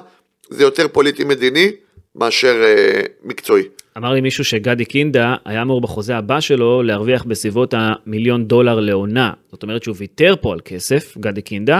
זה 0.50 0.64
יותר 0.64 0.88
פוליטי-מדיני 0.88 1.72
מאשר 2.16 2.64
אה, 2.64 3.02
מקצועי. 3.24 3.64
אמר 3.98 4.14
לי 4.14 4.22
מישהו 4.22 4.44
שגדי 4.44 4.86
קינדה 4.86 5.36
היה 5.46 5.62
אמור 5.62 5.82
בחוזה 5.82 6.18
הבא 6.18 6.40
שלו 6.40 6.84
להרוויח 6.84 7.24
בסביבות 7.24 7.74
המיליון 7.78 8.46
דולר 8.46 8.80
לעונה. 8.80 9.32
זאת 9.52 9.64
אומרת 9.64 9.84
שהוא 9.84 9.96
ויתר 10.00 10.36
פה 10.42 10.54
על 10.54 10.60
כסף, 10.66 11.18
גדי 11.18 11.42
קינדה. 11.42 11.80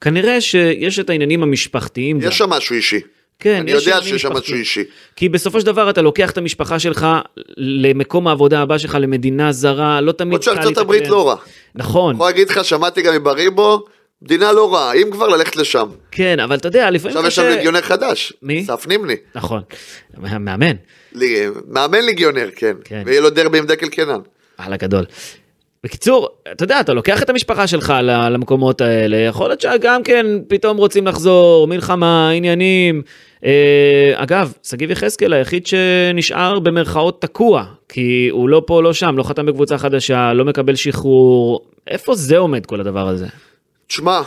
כנראה 0.00 0.40
שיש 0.40 0.98
את 0.98 1.10
העניינים 1.10 1.42
המשפחתיים 1.42 2.18
גם. 2.18 2.28
יש 2.28 2.38
שם 2.38 2.50
משהו 2.50 2.76
אישי. 2.76 3.00
כן, 3.38 3.54
אני 3.60 3.70
יודע 3.70 4.02
שיש 4.02 4.22
שם 4.22 4.32
משהו. 4.32 4.54
אישי. 4.56 4.84
כי 5.16 5.28
בסופו 5.28 5.60
של 5.60 5.66
דבר 5.66 5.90
אתה 5.90 6.02
לוקח 6.02 6.30
את 6.30 6.38
המשפחה 6.38 6.78
שלך 6.78 7.06
למקום 7.56 8.28
העבודה 8.28 8.60
הבא 8.62 8.78
שלך, 8.78 8.98
למדינה 9.00 9.52
זרה, 9.52 10.00
לא 10.00 10.12
תמיד 10.12 10.32
עוד 10.32 10.44
קל 10.44 10.54
שארצות 10.54 10.78
הברית. 10.78 11.08
לא 11.08 11.28
רע. 11.28 11.36
נכון, 11.74 12.14
יכול 12.14 12.26
להגיד 12.26 12.50
לך, 12.50 12.64
שמעתי 12.64 13.02
גם 13.02 13.14
מבריבו, 13.14 13.84
מדינה 14.22 14.52
לא 14.52 14.74
רעה, 14.74 14.92
אם 14.92 15.10
כבר 15.12 15.28
ללכת 15.28 15.56
לשם. 15.56 15.88
כן, 16.10 16.40
אבל 16.40 16.56
אתה 16.56 16.68
יודע, 16.68 16.90
לפעמים 16.90 17.16
עכשיו 17.16 17.28
יש 17.28 17.36
שם 17.36 17.56
ליגיונר 17.56 17.80
חדש. 17.80 18.32
מי? 18.42 18.62
אסף 18.62 18.86
נימני. 18.86 19.16
נכון, 19.34 19.60
מאמן, 20.18 20.76
מאמן 21.68 22.04
ליגיונר, 22.04 22.48
כן. 22.56 22.76
כן. 22.84 23.02
ויהיה 23.06 23.20
לו 23.20 23.30
דרבי 23.30 23.58
עם 23.58 23.66
דקל 23.66 23.88
קנן. 23.88 24.20
על 24.58 24.72
הגדול. 24.72 25.04
בקיצור, 25.84 26.28
אתה 26.52 26.64
יודע, 26.64 26.80
אתה 26.80 26.92
לוקח 26.92 27.22
את 27.22 27.30
המשפחה 27.30 27.66
שלך 27.66 27.94
למקומות 28.30 28.80
האלה, 28.80 29.16
יכול 29.16 29.48
להיות 29.48 29.60
שגם 29.60 30.02
כן 30.02 30.26
פתאום 30.48 30.76
רוצים 30.76 31.06
לחזור, 31.06 31.66
מלחמה, 31.68 32.30
עניינים. 32.30 33.02
אה, 33.44 34.12
אגב, 34.14 34.52
שגיב 34.62 34.90
יחזקאל 34.90 35.32
היחיד 35.32 35.66
שנשאר 35.66 36.58
במרכאות 36.58 37.22
תקוע, 37.22 37.64
כי 37.88 38.28
הוא 38.32 38.48
לא 38.48 38.62
פה, 38.66 38.82
לא 38.82 38.92
שם, 38.92 39.16
לא 39.16 39.22
חתם 39.22 39.46
בקבוצה 39.46 39.78
חדשה, 39.78 40.32
לא 40.32 40.44
מקבל 40.44 40.74
שחרור. 40.74 41.70
איפה 41.86 42.14
זה 42.14 42.38
עומד 42.38 42.66
כל 42.66 42.80
הדבר 42.80 43.08
הזה? 43.08 43.26
תשמע, 43.86 44.20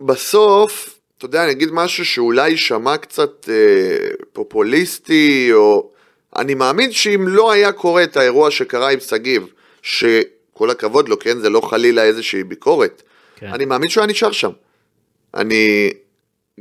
בסוף, 0.00 0.98
אתה 1.18 1.24
יודע, 1.24 1.44
אני 1.44 1.52
אגיד 1.52 1.68
משהו 1.72 2.04
שאולי 2.04 2.50
יישמע 2.50 2.96
קצת 2.96 3.48
אה, 3.48 3.54
פופוליסטי, 4.32 5.50
או... 5.52 5.90
אני 6.36 6.54
מאמין 6.54 6.92
שאם 6.92 7.24
לא 7.28 7.52
היה 7.52 7.72
קורה 7.72 8.04
את 8.04 8.16
האירוע 8.16 8.50
שקרה 8.50 8.90
עם 8.92 9.00
שגיב, 9.00 9.46
שכל 9.82 10.70
הכבוד 10.70 11.08
לו, 11.08 11.18
כן, 11.18 11.38
זה 11.38 11.50
לא 11.50 11.60
חלילה 11.60 12.04
איזושהי 12.04 12.44
ביקורת, 12.44 13.02
כן. 13.36 13.46
אני 13.46 13.64
מאמין 13.64 13.90
שהוא 13.90 14.02
היה 14.02 14.10
נשאר 14.10 14.32
שם. 14.32 14.50
אני 15.34 15.90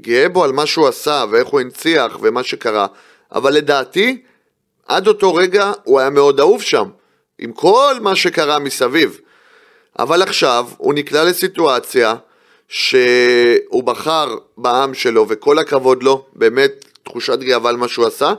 גאה 0.01 0.29
בו 0.29 0.43
על 0.43 0.51
מה 0.51 0.65
שהוא 0.65 0.87
עשה, 0.87 1.25
ואיך 1.31 1.47
הוא 1.47 1.59
הנציח, 1.59 2.17
ומה 2.21 2.43
שקרה, 2.43 2.87
אבל 3.31 3.53
לדעתי, 3.53 4.21
עד 4.87 5.07
אותו 5.07 5.35
רגע 5.35 5.71
הוא 5.83 5.99
היה 5.99 6.09
מאוד 6.09 6.39
אהוב 6.39 6.61
שם, 6.61 6.89
עם 7.39 7.51
כל 7.51 7.95
מה 8.01 8.15
שקרה 8.15 8.59
מסביב. 8.59 9.19
אבל 9.99 10.21
עכשיו 10.21 10.67
הוא 10.77 10.93
נקלע 10.93 11.23
לסיטואציה 11.23 12.15
שהוא 12.67 13.83
בחר 13.83 14.35
בעם 14.57 14.93
שלו, 14.93 15.25
וכל 15.29 15.59
הכבוד 15.59 16.03
לו, 16.03 16.25
באמת 16.33 16.85
תחושת 17.03 17.39
גאווה 17.39 17.69
על 17.69 17.77
מה 17.77 17.87
שהוא 17.87 18.05
עשה, 18.05 18.33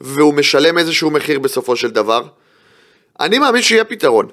והוא 0.00 0.34
משלם 0.34 0.78
איזשהו 0.78 1.10
מחיר 1.10 1.38
בסופו 1.38 1.76
של 1.76 1.90
דבר. 1.90 2.22
אני 3.20 3.38
מאמין 3.38 3.62
שיהיה 3.62 3.84
פתרון. 3.84 4.28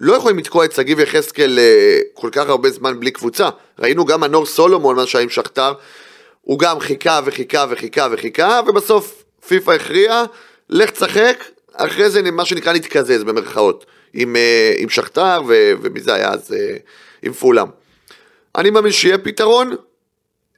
לא 0.00 0.12
יכולים 0.12 0.38
לתקוע 0.38 0.64
את 0.64 0.72
שגיב 0.72 1.00
יחזקאל 1.00 1.58
אה, 1.58 1.98
כל 2.14 2.28
כך 2.32 2.48
הרבה 2.48 2.70
זמן 2.70 3.00
בלי 3.00 3.10
קבוצה. 3.10 3.48
ראינו 3.78 4.04
גם 4.04 4.20
מנור 4.20 4.46
סולומון, 4.46 4.96
מה 4.96 5.06
שהיה 5.06 5.22
עם 5.22 5.28
שכתר, 5.28 5.72
הוא 6.42 6.58
גם 6.58 6.80
חיכה 6.80 7.20
וחיכה 7.24 7.64
וחיכה 7.70 8.06
וחיכה, 8.10 8.60
ובסוף 8.66 9.24
פיפ"א 9.48 9.72
הכריע, 9.72 10.24
לך 10.68 10.90
תשחק, 10.90 11.44
אחרי 11.72 12.10
זה 12.10 12.30
מה 12.30 12.44
שנקרא 12.44 12.72
נתקזז 12.72 13.24
במרכאות, 13.24 13.86
עם, 14.14 14.36
אה, 14.36 14.74
עם 14.78 14.88
שכתר, 14.88 15.42
ומי 15.82 16.00
זה 16.00 16.14
היה 16.14 16.30
אז 16.30 16.52
אה, 16.52 16.76
עם 17.22 17.32
פולאם. 17.32 17.68
אני 18.56 18.70
מאמין 18.70 18.92
שיהיה 18.92 19.18
פתרון, 19.18 19.76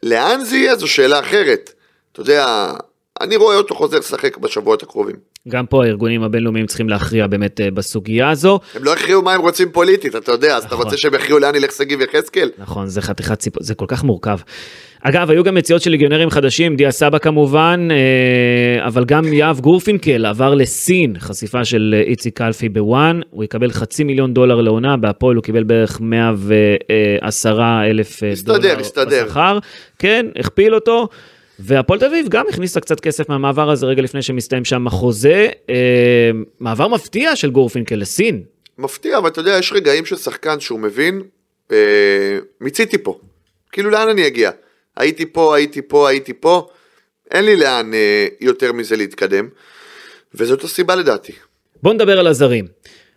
לאן 0.03 0.45
זה 0.45 0.57
יהיה 0.57 0.77
זו 0.77 0.89
שאלה 0.89 1.21
אחרת. 1.21 1.73
אתה 2.13 2.21
יודע, 2.21 2.73
אני 3.21 3.37
רואה 3.37 3.57
אותו 3.57 3.75
חוזר 3.75 3.99
לשחק 3.99 4.37
בשבועות 4.37 4.83
הקרובים. 4.83 5.32
גם 5.49 5.67
פה 5.67 5.85
הארגונים 5.85 6.23
הבינלאומיים 6.23 6.67
צריכים 6.67 6.89
להכריע 6.89 7.27
באמת 7.27 7.61
אה, 7.61 7.71
בסוגיה 7.71 8.31
הזו. 8.31 8.61
הם 8.75 8.85
לא 8.85 8.93
הכריעו 8.93 9.23
מה 9.23 9.33
הם 9.33 9.41
רוצים 9.41 9.71
פוליטית, 9.73 10.17
אתה 10.17 10.33
יודע, 10.33 10.57
אז 10.57 10.65
אתה 10.65 10.75
נכון. 10.75 10.85
רוצה 10.85 10.97
שהם 10.97 11.15
יכריעו 11.15 11.39
לאן 11.39 11.55
ילך 11.55 11.73
שגיב 11.73 12.01
יחזקאל? 12.01 12.51
נכון, 12.59 12.87
זה 12.87 13.03
חתיכת 13.03 13.39
ציפור, 13.39 13.63
זה 13.63 13.75
כל 13.75 13.85
כך 13.89 14.05
מורכב. 14.05 14.39
אגב, 15.03 15.31
היו 15.31 15.45
גם 15.45 15.57
יציאות 15.57 15.83
של 15.83 15.91
ליגיונרים 15.91 16.31
חדשים, 16.31 16.77
דיה 16.77 16.91
סבא 16.91 17.19
כמובן, 17.19 17.89
אה, 17.91 18.87
אבל 18.87 19.05
גם 19.05 19.33
יהב 19.33 19.61
גורפינקל 19.61 20.27
עבר 20.27 20.55
לסין, 20.55 21.19
חשיפה 21.19 21.65
של 21.65 21.95
אה, 21.97 22.01
איציק 22.01 22.39
קלפי 22.39 22.69
בוואן, 22.69 23.21
הוא 23.31 23.45
יקבל 23.45 23.71
חצי 23.71 24.05
מיליון 24.05 24.33
דולר 24.35 24.61
לעונה, 24.61 24.97
בהפועל 24.97 25.37
הוא 25.37 25.43
קיבל 25.43 25.65
בערך 25.65 26.01
110 26.01 27.59
אלף 27.91 28.23
הסתדר, 28.33 28.59
דולר 28.59 28.81
הסתדר. 28.81 29.25
בשכר, 29.27 29.59
כן, 29.99 30.27
הכפיל 30.39 30.75
אותו. 30.75 31.09
והפועל 31.65 31.99
תל 31.99 32.07
אביב 32.07 32.29
גם 32.29 32.47
הכניסה 32.49 32.81
קצת 32.81 33.01
כסף 33.01 33.29
מהמעבר 33.29 33.71
הזה 33.71 33.87
רגע 33.87 34.03
לפני 34.03 34.23
שמסתיים 34.23 34.65
שם 34.65 34.87
החוזה. 34.87 35.49
אה, 35.71 36.31
מעבר 36.61 36.89
מפתיע 36.89 37.37
של 37.37 37.51
גורפינקל 37.51 37.95
לסין. 37.95 38.43
מפתיע, 38.79 39.19
אבל 39.19 39.29
אתה 39.29 39.41
יודע, 39.41 39.57
יש 39.59 39.73
רגעים 39.73 40.05
של 40.05 40.17
שחקן 40.17 40.61
שהוא 40.61 40.81
מבין, 40.81 41.23
אה, 41.73 42.39
מיציתי 42.61 42.99
פה. 42.99 43.19
כאילו, 43.73 43.91
לאן 43.91 44.09
אני 44.09 44.27
אגיע? 44.27 44.51
הייתי 44.97 45.27
פה, 45.27 45.57
הייתי 45.57 45.83
פה, 45.83 46.09
הייתי 46.09 46.33
פה, 46.33 46.69
אין 47.31 47.45
לי 47.45 47.57
לאן 47.57 47.95
אה, 47.95 48.27
יותר 48.41 48.73
מזה 48.73 48.97
להתקדם, 48.97 49.49
וזאת 50.35 50.65
הסיבה 50.65 50.95
לדעתי. 50.95 51.33
בואו 51.83 51.95
נדבר 51.95 52.19
על 52.19 52.27
הזרים. 52.27 52.67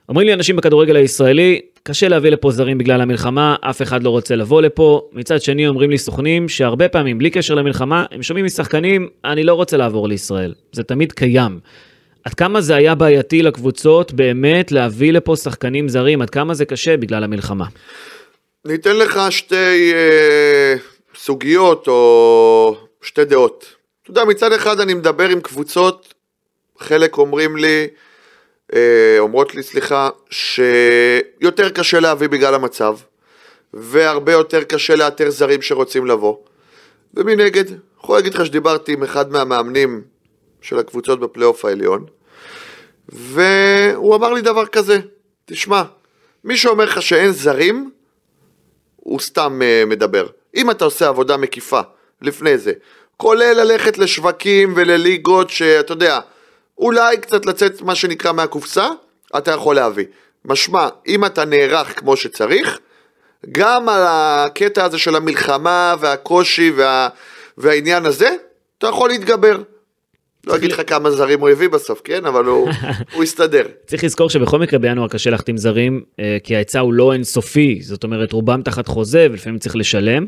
אומרים 0.10 0.28
לי 0.28 0.34
אנשים 0.34 0.56
בכדורגל 0.56 0.96
הישראלי, 0.96 1.62
קשה 1.84 2.08
להביא 2.08 2.30
לפה 2.30 2.52
זרים 2.52 2.78
בגלל 2.78 3.02
המלחמה, 3.02 3.56
אף 3.62 3.82
אחד 3.82 4.04
לא 4.04 4.10
רוצה 4.10 4.36
לבוא 4.36 4.62
לפה. 4.62 5.10
מצד 5.12 5.42
שני 5.42 5.68
אומרים 5.68 5.90
לי 5.90 5.98
סוכנים 5.98 6.50
שהרבה 6.50 6.90
פעמים, 6.90 7.18
בלי 7.18 7.30
קשר 7.30 7.54
למלחמה, 7.56 8.06
הם 8.12 8.24
שומעים 8.24 8.46
משחקנים, 8.46 9.10
אני 9.26 9.44
לא 9.44 9.54
רוצה 9.54 9.78
לעבור 9.78 10.08
לישראל. 10.08 10.54
זה 10.72 10.84
תמיד 10.84 11.12
קיים. 11.12 11.60
עד 12.24 12.34
כמה 12.34 12.62
זה 12.62 12.76
היה 12.76 12.96
בעייתי 12.96 13.44
לקבוצות 13.44 14.14
באמת 14.14 14.72
להביא 14.72 15.14
לפה 15.14 15.36
שחקנים 15.36 15.90
זרים? 15.90 16.22
עד 16.22 16.30
כמה 16.30 16.54
זה 16.54 16.66
קשה 16.66 16.98
בגלל 16.98 17.24
המלחמה? 17.24 17.66
אני 18.66 18.76
אתן 18.76 18.96
לך 18.96 19.20
שתי 19.30 19.94
אה, 19.94 20.76
סוגיות 21.16 21.88
או 21.88 22.78
שתי 23.02 23.26
דעות. 23.26 23.66
אתה 24.02 24.12
יודע, 24.12 24.26
מצד 24.26 24.52
אחד 24.54 24.80
אני 24.80 24.94
מדבר 24.94 25.30
עם 25.30 25.42
קבוצות, 25.42 26.14
חלק 26.80 27.18
אומרים 27.18 27.58
לי, 27.58 27.88
אומרות 29.20 29.56
לי, 29.56 29.64
סליחה, 29.64 30.10
שיותר 30.30 31.70
קשה 31.70 32.00
להביא 32.00 32.28
בגלל 32.28 32.56
המצב, 32.56 32.98
והרבה 33.74 34.32
יותר 34.32 34.64
קשה 34.64 34.96
לאתר 34.96 35.30
זרים 35.30 35.62
שרוצים 35.62 36.06
לבוא. 36.06 36.38
ומנגד, 37.14 37.64
יכול 38.00 38.18
להגיד 38.18 38.34
לך 38.34 38.46
שדיברתי 38.46 38.94
עם 38.94 39.04
אחד 39.04 39.32
מהמאמנים 39.32 40.02
של 40.62 40.80
הקבוצות 40.80 41.20
בפלייאוף 41.20 41.66
העליון, 41.66 42.06
והוא 43.10 44.16
אמר 44.16 44.34
לי 44.34 44.42
דבר 44.42 44.66
כזה, 44.66 45.00
תשמע, 45.46 45.84
מי 46.44 46.58
שאומר 46.58 46.86
לך 46.86 47.02
שאין 47.02 47.32
זרים, 47.32 47.92
הוא 48.96 49.20
סתם 49.20 49.62
uh, 49.62 49.90
מדבר. 49.90 50.28
אם 50.56 50.72
אתה 50.72 50.86
עושה 50.86 51.08
עבודה 51.08 51.38
מקיפה 51.38 51.80
לפני 52.22 52.58
זה, 52.58 52.72
כולל 53.18 53.54
ללכת 53.54 53.98
לשווקים 53.98 54.74
ולליגות 54.76 55.50
שאתה 55.50 55.92
יודע, 55.94 56.20
אולי 56.78 57.18
קצת 57.18 57.46
לצאת 57.46 57.82
מה 57.82 57.96
שנקרא 57.96 58.32
מהקופסה, 58.32 58.90
אתה 59.38 59.52
יכול 59.52 59.76
להביא. 59.76 60.06
משמע, 60.46 60.88
אם 61.08 61.26
אתה 61.26 61.46
נערך 61.46 62.00
כמו 62.00 62.18
שצריך, 62.18 62.80
גם 63.52 63.90
על 63.90 64.04
הקטע 64.08 64.84
הזה 64.84 64.98
של 64.98 65.16
המלחמה 65.16 65.96
והקושי 66.00 66.72
וה... 66.76 67.10
והעניין 67.58 68.06
הזה, 68.06 68.30
אתה 68.78 68.88
יכול 68.88 69.10
להתגבר. 69.10 69.62
לא 70.48 70.56
אגיד 70.56 70.72
לך 70.72 70.82
כמה 70.88 71.12
זרים 71.12 71.40
הוא 71.40 71.50
הביא 71.50 71.70
בסוף, 71.70 72.02
כן? 72.04 72.26
אבל 72.26 72.46
הוא, 72.46 72.70
הוא 73.14 73.24
הסתדר. 73.24 73.66
צריך 73.88 74.04
לזכור 74.04 74.30
שבכל 74.30 74.60
מקרה 74.60 74.80
בינואר 74.80 75.08
קשה 75.08 75.30
להחתים 75.30 75.58
זרים, 75.58 76.04
אה, 76.20 76.38
כי 76.44 76.56
ההיצע 76.56 76.80
הוא 76.80 76.94
לא 76.94 77.14
אינסופי, 77.14 77.80
זאת 77.82 78.04
אומרת 78.04 78.32
רובם 78.32 78.62
תחת 78.62 78.88
חוזה 78.88 79.28
ולפעמים 79.32 79.60
צריך 79.60 79.76
לשלם. 79.76 80.26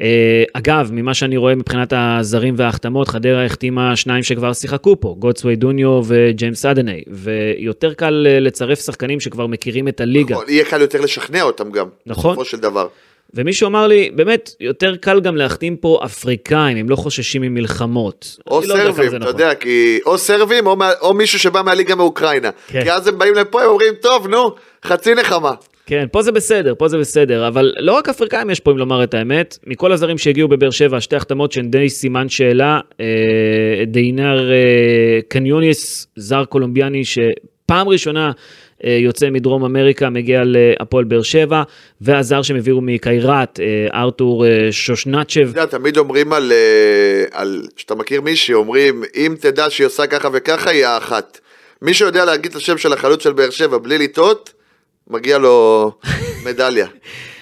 אה, 0.00 0.06
אגב, 0.52 0.90
ממה 0.92 1.14
שאני 1.14 1.36
רואה 1.36 1.54
מבחינת 1.54 1.92
הזרים 1.96 2.54
וההחתמות, 2.56 3.08
חדרה 3.08 3.44
החתימה 3.44 3.96
שניים 3.96 4.22
שכבר 4.22 4.52
שיחקו 4.52 5.00
פה, 5.00 5.14
גוטסווי 5.18 5.56
דוניו 5.56 6.00
וג'יימס 6.06 6.64
אדני, 6.66 7.02
ויותר 7.08 7.94
קל 7.94 8.26
אה, 8.30 8.40
לצרף 8.40 8.80
שחקנים 8.84 9.20
שכבר 9.20 9.46
מכירים 9.46 9.88
את 9.88 10.00
הליגה. 10.00 10.34
נכון, 10.34 10.44
יהיה 10.48 10.64
קל 10.64 10.80
יותר 10.80 11.00
לשכנע 11.00 11.42
אותם 11.42 11.70
גם, 11.70 11.86
נכון. 12.06 12.30
בסופו 12.32 12.44
של 12.44 12.56
דבר. 12.60 12.86
ומישהו 13.34 13.66
אמר 13.66 13.86
לי, 13.86 14.10
באמת, 14.14 14.50
יותר 14.60 14.96
קל 14.96 15.20
גם 15.20 15.36
להחתים 15.36 15.76
פה 15.76 16.00
אפריקאים, 16.04 16.76
הם 16.76 16.88
לא 16.88 16.96
חוששים 16.96 17.42
ממלחמות. 17.42 18.36
או 18.50 18.60
אני 18.60 18.68
לא 18.68 18.74
יודע 18.74 18.84
סרבים, 18.84 19.08
אתה 19.08 19.16
נכון. 19.18 19.28
יודע, 19.28 19.54
כי 19.54 19.98
או 20.06 20.18
סרבים 20.18 20.66
או, 20.66 20.76
מה- 20.76 20.92
או 21.00 21.14
מישהו 21.14 21.38
שבא 21.38 21.62
מהליגה 21.62 21.94
מאוקראינה. 21.94 22.50
כן. 22.66 22.82
כי 22.82 22.92
אז 22.92 23.06
הם 23.06 23.18
באים 23.18 23.34
לפה, 23.34 23.62
הם 23.62 23.68
אומרים, 23.68 23.94
טוב, 24.00 24.26
נו, 24.28 24.50
חצי 24.84 25.14
נחמה. 25.14 25.52
כן, 25.86 26.06
פה 26.12 26.22
זה 26.22 26.32
בסדר, 26.32 26.74
פה 26.78 26.88
זה 26.88 26.98
בסדר, 26.98 27.48
אבל 27.48 27.72
לא 27.78 27.92
רק 27.92 28.08
אפריקאים 28.08 28.50
יש 28.50 28.60
פה, 28.60 28.70
אם 28.70 28.78
לומר 28.78 29.04
את 29.04 29.14
האמת. 29.14 29.58
מכל 29.66 29.92
הזרים 29.92 30.18
שהגיעו 30.18 30.48
בבאר 30.48 30.70
שבע, 30.70 31.00
שתי 31.00 31.16
החתמות 31.16 31.52
שהן 31.52 31.70
די 31.70 31.88
סימן 31.88 32.28
שאלה, 32.28 32.80
אה, 33.00 33.84
דיינר 33.86 34.52
אה, 34.52 34.56
קניוניס, 35.28 36.06
זר 36.16 36.44
קולומביאני 36.44 37.02
שפעם 37.04 37.88
ראשונה 37.88 38.32
אה, 38.84 38.98
יוצא 39.00 39.30
מדרום 39.30 39.64
אמריקה, 39.64 40.10
מגיע 40.10 40.40
להפועל 40.44 41.04
באר 41.04 41.22
שבע, 41.22 41.62
והזר 42.00 42.42
שהם 42.42 42.56
הביאו 42.56 42.80
מקיירת, 42.80 43.60
ארתור 43.94 44.44
שושנצ'ב. 44.70 45.40
אתה 45.40 45.60
יודע, 45.60 45.66
תמיד 45.66 45.96
אומרים 45.96 46.32
על, 46.32 46.52
על, 47.32 47.62
שאתה 47.76 47.94
מכיר 47.94 48.20
מישהי, 48.20 48.54
אומרים, 48.54 49.02
אם 49.16 49.34
תדע 49.40 49.70
שהיא 49.70 49.86
עושה 49.86 50.06
ככה 50.06 50.28
וככה, 50.32 50.70
היא 50.70 50.86
האחת. 50.86 51.40
מי 51.82 51.94
שיודע 51.94 52.24
להגיד 52.24 52.50
את 52.50 52.56
השם 52.56 52.78
של 52.78 52.92
החלוץ 52.92 53.22
של 53.22 53.32
באר 53.32 53.50
שבע 53.50 53.78
בלי 53.78 53.98
לטעות, 53.98 54.52
מגיע 55.10 55.38
לו 55.38 55.90
מדליה. 56.44 56.86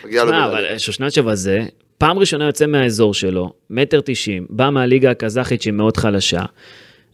מגיע 0.05 0.25
לו 0.25 0.33
מדליה. 0.33 0.47
אבל 0.47 0.79
שושנצ'ב 0.79 1.29
הזה, 1.29 1.63
פעם 1.99 2.19
ראשונה 2.19 2.47
יוצא 2.47 2.67
מהאזור 2.67 3.15
שלו, 3.15 3.53
מטר 3.71 4.01
תשעים, 4.05 4.47
בא 4.51 4.71
מהליגה 4.71 5.11
הקזחית 5.11 5.63
שהיא 5.63 5.73
מאוד 5.73 5.97
חלשה. 5.97 6.43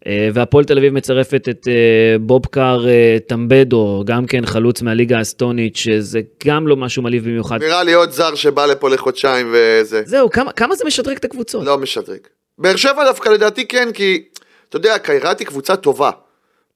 אה, 0.06 0.28
והפועל 0.34 0.64
תל 0.64 0.78
אביב 0.78 0.92
מצרפת 0.92 1.48
את 1.48 1.68
אה, 1.68 2.18
בובקר 2.20 2.84
אה, 2.88 3.16
טמבדו, 3.26 4.02
גם 4.06 4.26
כן 4.26 4.46
חלוץ 4.46 4.82
מהליגה 4.82 5.18
האסטונית, 5.18 5.76
שזה 5.76 6.20
גם 6.46 6.68
לא 6.68 6.76
משהו 6.76 7.02
מעליב 7.02 7.24
במיוחד. 7.24 7.62
נראה 7.62 7.82
לי 7.82 7.92
עוד 7.92 8.10
זר 8.10 8.34
שבא 8.34 8.66
לפה 8.66 8.90
לחודשיים 8.90 9.54
וזה. 9.54 10.02
זהו, 10.06 10.30
כמה, 10.30 10.52
כמה 10.52 10.74
זה 10.74 10.84
משדרג 10.84 11.16
את 11.16 11.24
הקבוצות? 11.24 11.64
לא 11.64 11.78
משדרג. 11.78 12.18
באר 12.58 12.76
שבע 12.76 13.04
דווקא 13.04 13.28
לדעתי 13.28 13.68
כן, 13.68 13.92
כי 13.92 14.24
אתה 14.68 14.76
יודע, 14.76 14.98
קיירת 14.98 15.38
היא 15.38 15.46
קבוצה 15.46 15.76
טובה. 15.76 16.10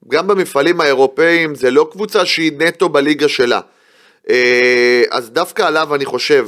גם 0.07 0.27
במפעלים 0.27 0.81
האירופאים 0.81 1.55
זה 1.55 1.71
לא 1.71 1.89
קבוצה 1.91 2.25
שהיא 2.25 2.51
נטו 2.57 2.89
בליגה 2.89 3.27
שלה. 3.27 3.59
אה, 4.29 5.03
אז 5.11 5.29
דווקא 5.29 5.63
עליו 5.63 5.95
אני 5.95 6.05
חושב 6.05 6.47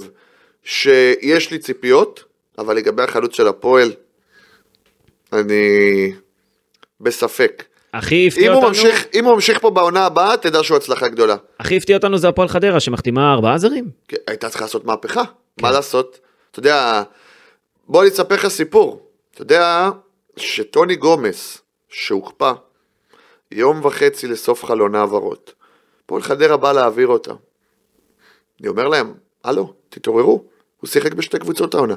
שיש 0.63 1.51
לי 1.51 1.59
ציפיות, 1.59 2.23
אבל 2.57 2.75
לגבי 2.75 3.03
החלוץ 3.03 3.35
של 3.35 3.47
הפועל, 3.47 3.91
אני 5.33 6.13
בספק. 7.01 7.63
הכי 7.93 8.27
הפתיע 8.27 8.43
אם 8.43 8.47
הוא, 8.47 8.55
אותנו, 8.55 8.69
ממשיך, 8.69 9.05
אם 9.13 9.25
הוא 9.25 9.35
ממשיך 9.35 9.59
פה 9.59 9.69
בעונה 9.69 10.05
הבאה, 10.05 10.37
תדע 10.37 10.63
שהוא 10.63 10.77
הצלחה 10.77 11.07
גדולה. 11.07 11.35
הכי 11.59 11.77
הפתיע 11.77 11.97
אותנו 11.97 12.17
זה 12.17 12.27
הפועל 12.27 12.47
חדרה, 12.47 12.79
שמחתימה 12.79 13.33
ארבעה 13.33 13.57
זרים. 13.57 13.89
כן, 14.07 14.17
הייתה 14.27 14.49
צריכה 14.49 14.65
לעשות 14.65 14.85
מהפכה, 14.85 15.21
מה 15.61 15.71
לעשות? 15.71 16.19
אתה 16.51 16.59
יודע, 16.59 17.03
בוא 17.87 18.01
אני 18.01 18.09
אספר 18.09 18.35
לך 18.35 18.47
סיפור. 18.47 19.05
אתה 19.33 19.41
יודע 19.41 19.89
שטוני 20.37 20.95
גומס, 20.95 21.61
שהוקפא, 21.89 22.51
יום 23.51 23.85
וחצי 23.85 24.27
לסוף 24.27 24.65
חלון 24.65 24.95
העברות, 24.95 25.53
פועל 26.05 26.21
חדרה 26.21 26.57
בא 26.57 26.71
להעביר 26.71 27.07
אותה. 27.07 27.31
אני 28.59 28.67
אומר 28.67 28.87
להם, 28.87 29.13
הלו, 29.43 29.73
תתעוררו, 29.89 30.43
הוא 30.79 30.87
שיחק 30.87 31.13
בשתי 31.13 31.39
קבוצות 31.39 31.73
העונה, 31.73 31.95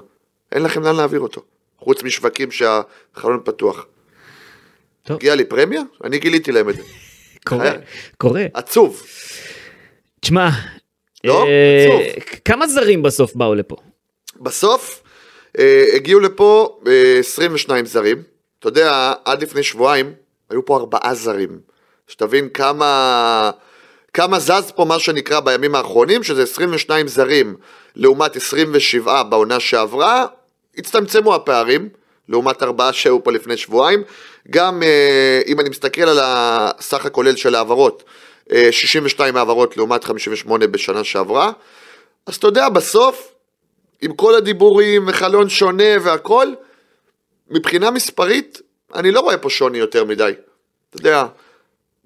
אין 0.52 0.62
לכם 0.62 0.82
לאן 0.82 0.96
להעביר 0.96 1.20
אותו, 1.20 1.42
חוץ 1.78 2.02
משווקים 2.02 2.50
שהחלון 2.50 3.40
פתוח. 3.44 3.86
טוב. 5.02 5.16
הגיע 5.16 5.34
לי 5.34 5.44
פרמיה? 5.44 5.82
אני 6.04 6.18
גיליתי 6.18 6.52
להם 6.52 6.68
את 6.68 6.76
זה. 6.76 6.82
קורה, 7.44 7.66
אה. 7.66 7.76
קורה. 8.18 8.44
עצוב. 8.54 9.02
תשמע, 10.20 10.48
לא? 11.24 11.46
אה, 11.46 11.84
עצוב. 12.16 12.40
כמה 12.44 12.66
זרים 12.68 13.02
בסוף 13.02 13.34
באו 13.34 13.54
לפה? 13.54 13.76
בסוף 14.40 15.02
אה, 15.58 15.84
הגיעו 15.94 16.20
לפה 16.20 16.80
אה, 16.86 17.16
22 17.18 17.86
זרים. 17.86 18.22
אתה 18.58 18.68
יודע, 18.68 19.12
עד 19.24 19.42
לפני 19.42 19.62
שבועיים 19.62 20.12
היו 20.50 20.64
פה 20.64 20.76
ארבעה 20.76 21.14
זרים. 21.14 21.60
שתבין 22.08 22.48
כמה, 22.48 23.50
כמה 24.14 24.38
זז 24.38 24.72
פה 24.76 24.84
מה 24.84 24.98
שנקרא 24.98 25.40
בימים 25.40 25.74
האחרונים, 25.74 26.22
שזה 26.22 26.42
22 26.42 27.08
זרים 27.08 27.56
לעומת 27.96 28.36
27 28.36 29.22
בעונה 29.22 29.60
שעברה, 29.60 30.26
הצטמצמו 30.78 31.34
הפערים, 31.34 31.88
לעומת 32.28 32.62
ארבעה 32.62 32.92
שהיו 32.92 33.24
פה 33.24 33.32
לפני 33.32 33.56
שבועיים. 33.56 34.02
גם 34.50 34.82
אה, 34.82 35.40
אם 35.46 35.60
אני 35.60 35.68
מסתכל 35.68 36.02
על 36.02 36.18
הסך 36.22 37.06
הכולל 37.06 37.36
של 37.36 37.54
ההעברות, 37.54 38.04
אה, 38.52 38.68
62 38.72 39.36
העברות 39.36 39.76
לעומת 39.76 40.04
58 40.04 40.66
בשנה 40.66 41.04
שעברה, 41.04 41.52
אז 42.26 42.36
אתה 42.36 42.46
יודע, 42.46 42.68
בסוף 42.68 43.32
עם 44.02 44.14
כל 44.14 44.34
הדיבורים 44.34 45.04
וחלון 45.08 45.48
שונה 45.48 45.94
והכל, 46.02 46.46
מבחינה 47.50 47.90
מספרית, 47.90 48.60
אני 48.94 49.10
לא 49.10 49.20
רואה 49.20 49.38
פה 49.38 49.50
שוני 49.50 49.78
יותר 49.78 50.04
מדי. 50.04 50.32
אתה 50.90 50.98
יודע, 50.98 51.24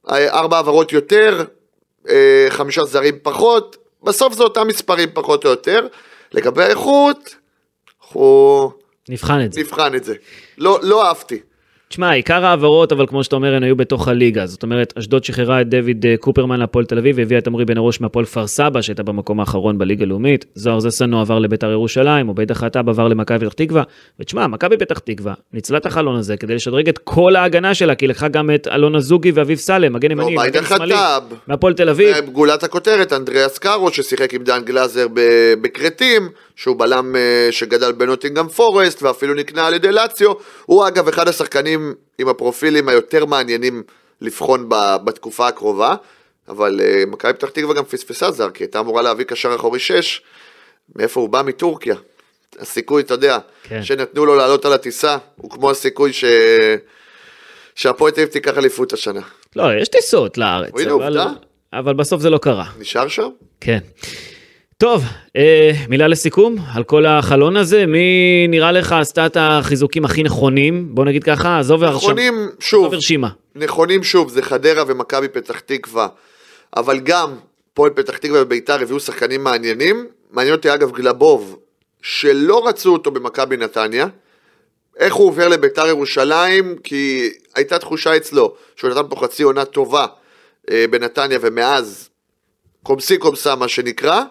ארבע 0.09 0.57
העברות 0.57 0.93
יותר, 0.93 1.45
אה, 2.09 2.47
חמישה 2.49 2.85
זרים 2.85 3.19
פחות, 3.23 3.77
בסוף 4.03 4.35
זה 4.35 4.43
אותם 4.43 4.67
מספרים 4.67 5.09
פחות 5.15 5.45
או 5.45 5.51
יותר. 5.51 5.87
לגבי 6.33 6.65
האיכות, 6.65 7.35
אנחנו 8.01 8.73
נבחן 9.09 9.45
את 9.45 9.53
זה. 9.53 9.61
נבחן 9.61 9.95
את 9.95 10.05
זה. 10.05 10.15
לא, 10.59 10.79
לא 10.83 11.07
אהבתי. 11.07 11.41
תשמע, 11.89 12.11
עיקר 12.11 12.45
ההעברות, 12.45 12.93
אבל 12.93 13.07
כמו 13.07 13.25
שאתה 13.25 13.37
אומר, 13.37 13.55
הן 13.55 13.63
היו 13.63 13.77
בתוך 13.77 14.09
הליגה. 14.09 14.47
זאת 14.47 14.63
אומרת, 14.63 14.93
אשדוד 14.99 15.25
שחררה 15.25 15.61
את 15.61 15.69
דויד 15.69 16.07
אה, 16.07 16.17
קופרמן 16.17 16.61
להפועל 16.61 16.85
תל 16.85 16.99
אביב, 16.99 17.19
והביאה 17.19 17.39
את 17.39 17.47
עמרי 17.47 17.65
בן 17.65 17.79
ארוש 17.79 18.01
מהפועל 18.01 18.25
כפר 18.25 18.47
סבא, 18.47 18.81
שהייתה 18.81 19.03
במקום 19.03 19.41
האחרון 19.41 19.79
בליגה 19.79 20.05
הלאומית. 20.05 20.45
זוהר 20.55 20.81
זסנו 20.81 21.21
עבר 21.21 21.39
לביתר 21.39 21.71
ירושלים, 21.71 22.27
עובד 22.27 22.51
החטאב 22.51 22.89
עבר 22.89 23.09
למכבי 23.09 23.39
פתח 23.47 23.53
תקווה. 23.53 23.83
ותשמע, 24.21 24.47
מכבי 24.47 24.77
פתח 24.77 24.99
תקווה 24.99 25.35
ניצלה 25.53 25.79
את 25.79 25.87
החלון 25.87 26.17
הזה 26.17 26.37
כדי 26.37 26.55
לשדרג 26.55 26.89
את 26.89 26.99
כל 26.99 27.37
ההגנה 27.37 27.75
שלה, 27.75 27.95
כי 27.95 28.07
לקחה 28.07 28.29
גם 28.29 28.51
את 28.55 28.69
אלון 28.69 28.97
אזוגי 28.97 29.31
ואביב 29.31 29.59
סלם, 29.59 29.93
מגן 29.93 30.11
ימני, 30.11 30.35
עובד 30.35 30.49
מגן 30.49 30.65
שמאלי. 30.65 30.95
מהפועל 31.47 31.75
תל 31.75 31.89
אביב. 31.89 32.17
גולת 32.33 32.63
הכותרת, 32.63 33.13
אנדריאס 33.13 33.59
קארו 33.59 33.93
ששיחק 33.93 34.35
עם 34.35 34.43
דן 34.45 34.63
גלאזר 34.65 35.07
ב- 35.15 35.55
בכרתים, 35.63 36.29
שהוא 36.59 36.77
בלם 36.79 37.17
אה, 37.17 37.49
שגדל 37.51 37.93
בנוטינגאם 37.93 38.49
פורסט 38.49 39.03
ואפילו 39.03 39.35
נקנה 39.35 39.67
על 39.67 39.75
ידי 39.75 39.93
לאציו, 39.93 40.33
הוא 40.67 40.87
אגב 40.89 41.09
אחד 41.09 41.29
השחקנים 41.29 41.95
עם 42.19 42.29
הפרופילים 42.29 42.89
היותר 42.89 43.25
מעניינים 43.25 43.83
לבחון 44.21 44.69
ב- 44.69 44.97
בתקופה 45.05 45.49
הקרובה, 45.49 45.95
אבל 46.49 46.81
אה, 46.83 47.05
מכבי 47.07 47.33
פתח 47.33 47.49
תקווה 47.49 47.75
גם 47.75 47.85
פספסה 47.85 48.31
זר, 48.31 48.51
כי 48.51 48.65
הייתה 48.65 48.81
אמורה 48.81 49.03
להביא 49.03 49.25
קשר 49.25 49.55
אחורי 49.55 49.79
6, 49.79 50.23
מאיפה 50.97 51.21
הוא 51.21 51.29
בא? 51.29 51.43
מטורקיה. 51.43 51.95
הסיכוי, 52.59 53.03
אתה 53.03 53.15
יודע, 53.15 53.39
כן. 53.63 53.83
שנתנו 53.83 54.27
לו 54.27 54.35
לעלות 54.37 54.65
על 54.65 54.73
הטיסה, 54.73 55.17
הוא 55.37 55.51
כמו 55.51 55.71
הסיכוי 55.71 56.13
ש... 56.13 56.25
שהפועל 57.75 58.13
תל 58.13 58.21
אביב 58.21 58.33
תיקח 58.33 58.59
אליפות 58.59 58.93
השנה. 58.93 59.21
לא, 59.57 59.75
יש 59.75 59.89
טיסות 59.89 60.39
לארץ, 60.39 60.73
הנה 60.75 60.83
אבל, 60.83 60.91
עובדה. 60.91 61.27
אבל 61.73 61.95
בסוף 61.95 62.21
זה 62.21 62.31
לא 62.31 62.39
קרה. 62.39 62.65
נשאר 62.79 63.09
שם? 63.09 63.29
כן. 63.61 63.79
טוב, 64.81 65.03
אה, 65.37 65.71
מילה 65.89 66.09
לסיכום 66.09 66.57
על 66.75 66.85
כל 66.85 67.07
החלון 67.07 67.57
הזה, 67.57 67.87
מי 67.87 68.47
נראה 68.49 68.73
לך 68.73 68.93
עשתה 68.93 69.27
את 69.27 69.37
החיזוקים 69.41 70.05
הכי 70.05 70.23
נכונים? 70.23 70.95
בוא 70.95 71.05
נגיד 71.05 71.25
ככה, 71.25 71.59
עזוב 71.59 71.85
הרשם- 71.85 71.97
נכונים, 71.97 72.35
עזוב 72.35 72.61
שוב, 72.61 72.95
הרשימה. 72.95 73.29
נכונים 73.55 74.05
שוב, 74.05 74.31
זה 74.31 74.43
חדרה 74.43 74.85
ומכבי 74.87 75.29
פתח 75.29 75.61
תקווה, 75.61 76.09
אבל 76.77 77.01
גם 77.01 77.35
פועל 77.75 77.91
פתח 77.91 78.17
תקווה 78.17 78.43
וביתר 78.43 78.83
הביאו 78.83 79.01
שחקנים 79.01 79.45
מעניינים. 79.45 80.07
מעניין 80.31 80.55
אותי 80.55 80.75
אגב 80.75 80.93
גלבוב, 80.93 81.59
שלא 82.03 82.67
רצו 82.69 82.93
אותו 82.93 83.11
במכבי 83.11 83.57
נתניה. 83.57 84.07
איך 84.99 85.15
הוא 85.15 85.27
עובר 85.29 85.49
לביתר 85.49 85.87
ירושלים? 85.87 86.77
כי 86.85 87.31
הייתה 87.55 87.79
תחושה 87.79 88.17
אצלו 88.17 88.55
שהוא 88.77 88.91
נתן 88.91 89.03
פה 89.09 89.17
חצי 89.17 89.43
עונה 89.43 89.65
טובה 89.65 90.07
אה, 90.71 90.85
בנתניה 90.91 91.39
ומאז 91.43 92.09
קומסי 92.83 93.19
קומסה 93.19 93.55
מה 93.55 93.69
שנקרא. 93.69 94.23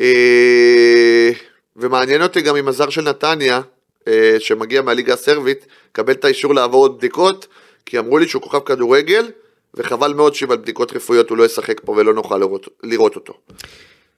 אה, 0.00 1.30
ומעניין 1.76 2.22
אותי 2.22 2.40
גם 2.40 2.56
עם 2.56 2.68
הזר 2.68 2.90
של 2.90 3.02
נתניה, 3.02 3.60
אה, 4.08 4.36
שמגיע 4.38 4.82
מהליגה 4.82 5.14
הסרבית, 5.14 5.66
קבל 5.92 6.12
את 6.12 6.24
האישור 6.24 6.54
לעבור 6.54 6.82
עוד 6.82 6.98
בדיקות, 6.98 7.46
כי 7.86 7.98
אמרו 7.98 8.18
לי 8.18 8.28
שהוא 8.28 8.42
כוכב 8.42 8.58
כדורגל, 8.58 9.30
וחבל 9.74 10.12
מאוד 10.12 10.34
שעל 10.34 10.56
בדיקות 10.56 10.92
רפואיות 10.92 11.30
הוא 11.30 11.38
לא 11.38 11.44
ישחק 11.44 11.80
פה 11.84 11.92
ולא 11.92 12.14
נוכל 12.14 12.38
לראות, 12.38 12.68
לראות 12.82 13.16
אותו. 13.16 13.34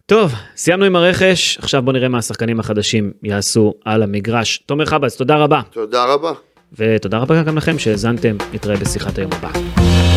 טוב, 0.07 0.33
סיימנו 0.57 0.85
עם 0.85 0.97
הרכש, 0.97 1.59
עכשיו 1.59 1.83
בוא 1.83 1.93
נראה 1.93 2.09
מה 2.09 2.19
השחקנים 2.19 2.61
החדשים 2.61 3.13
יעשו 3.23 3.75
על 3.85 4.03
המגרש. 4.03 4.63
תומר 4.67 4.87
חבץ, 4.87 5.17
תודה 5.17 5.37
רבה. 5.37 5.61
תודה 5.71 6.05
רבה. 6.05 6.33
ותודה 6.79 7.19
רבה 7.19 7.43
גם 7.43 7.57
לכם 7.57 7.79
שהאזנתם, 7.79 8.37
נתראה 8.53 8.77
בשיחת 8.77 9.19
היום 9.19 9.31
הבאה. 9.33 10.12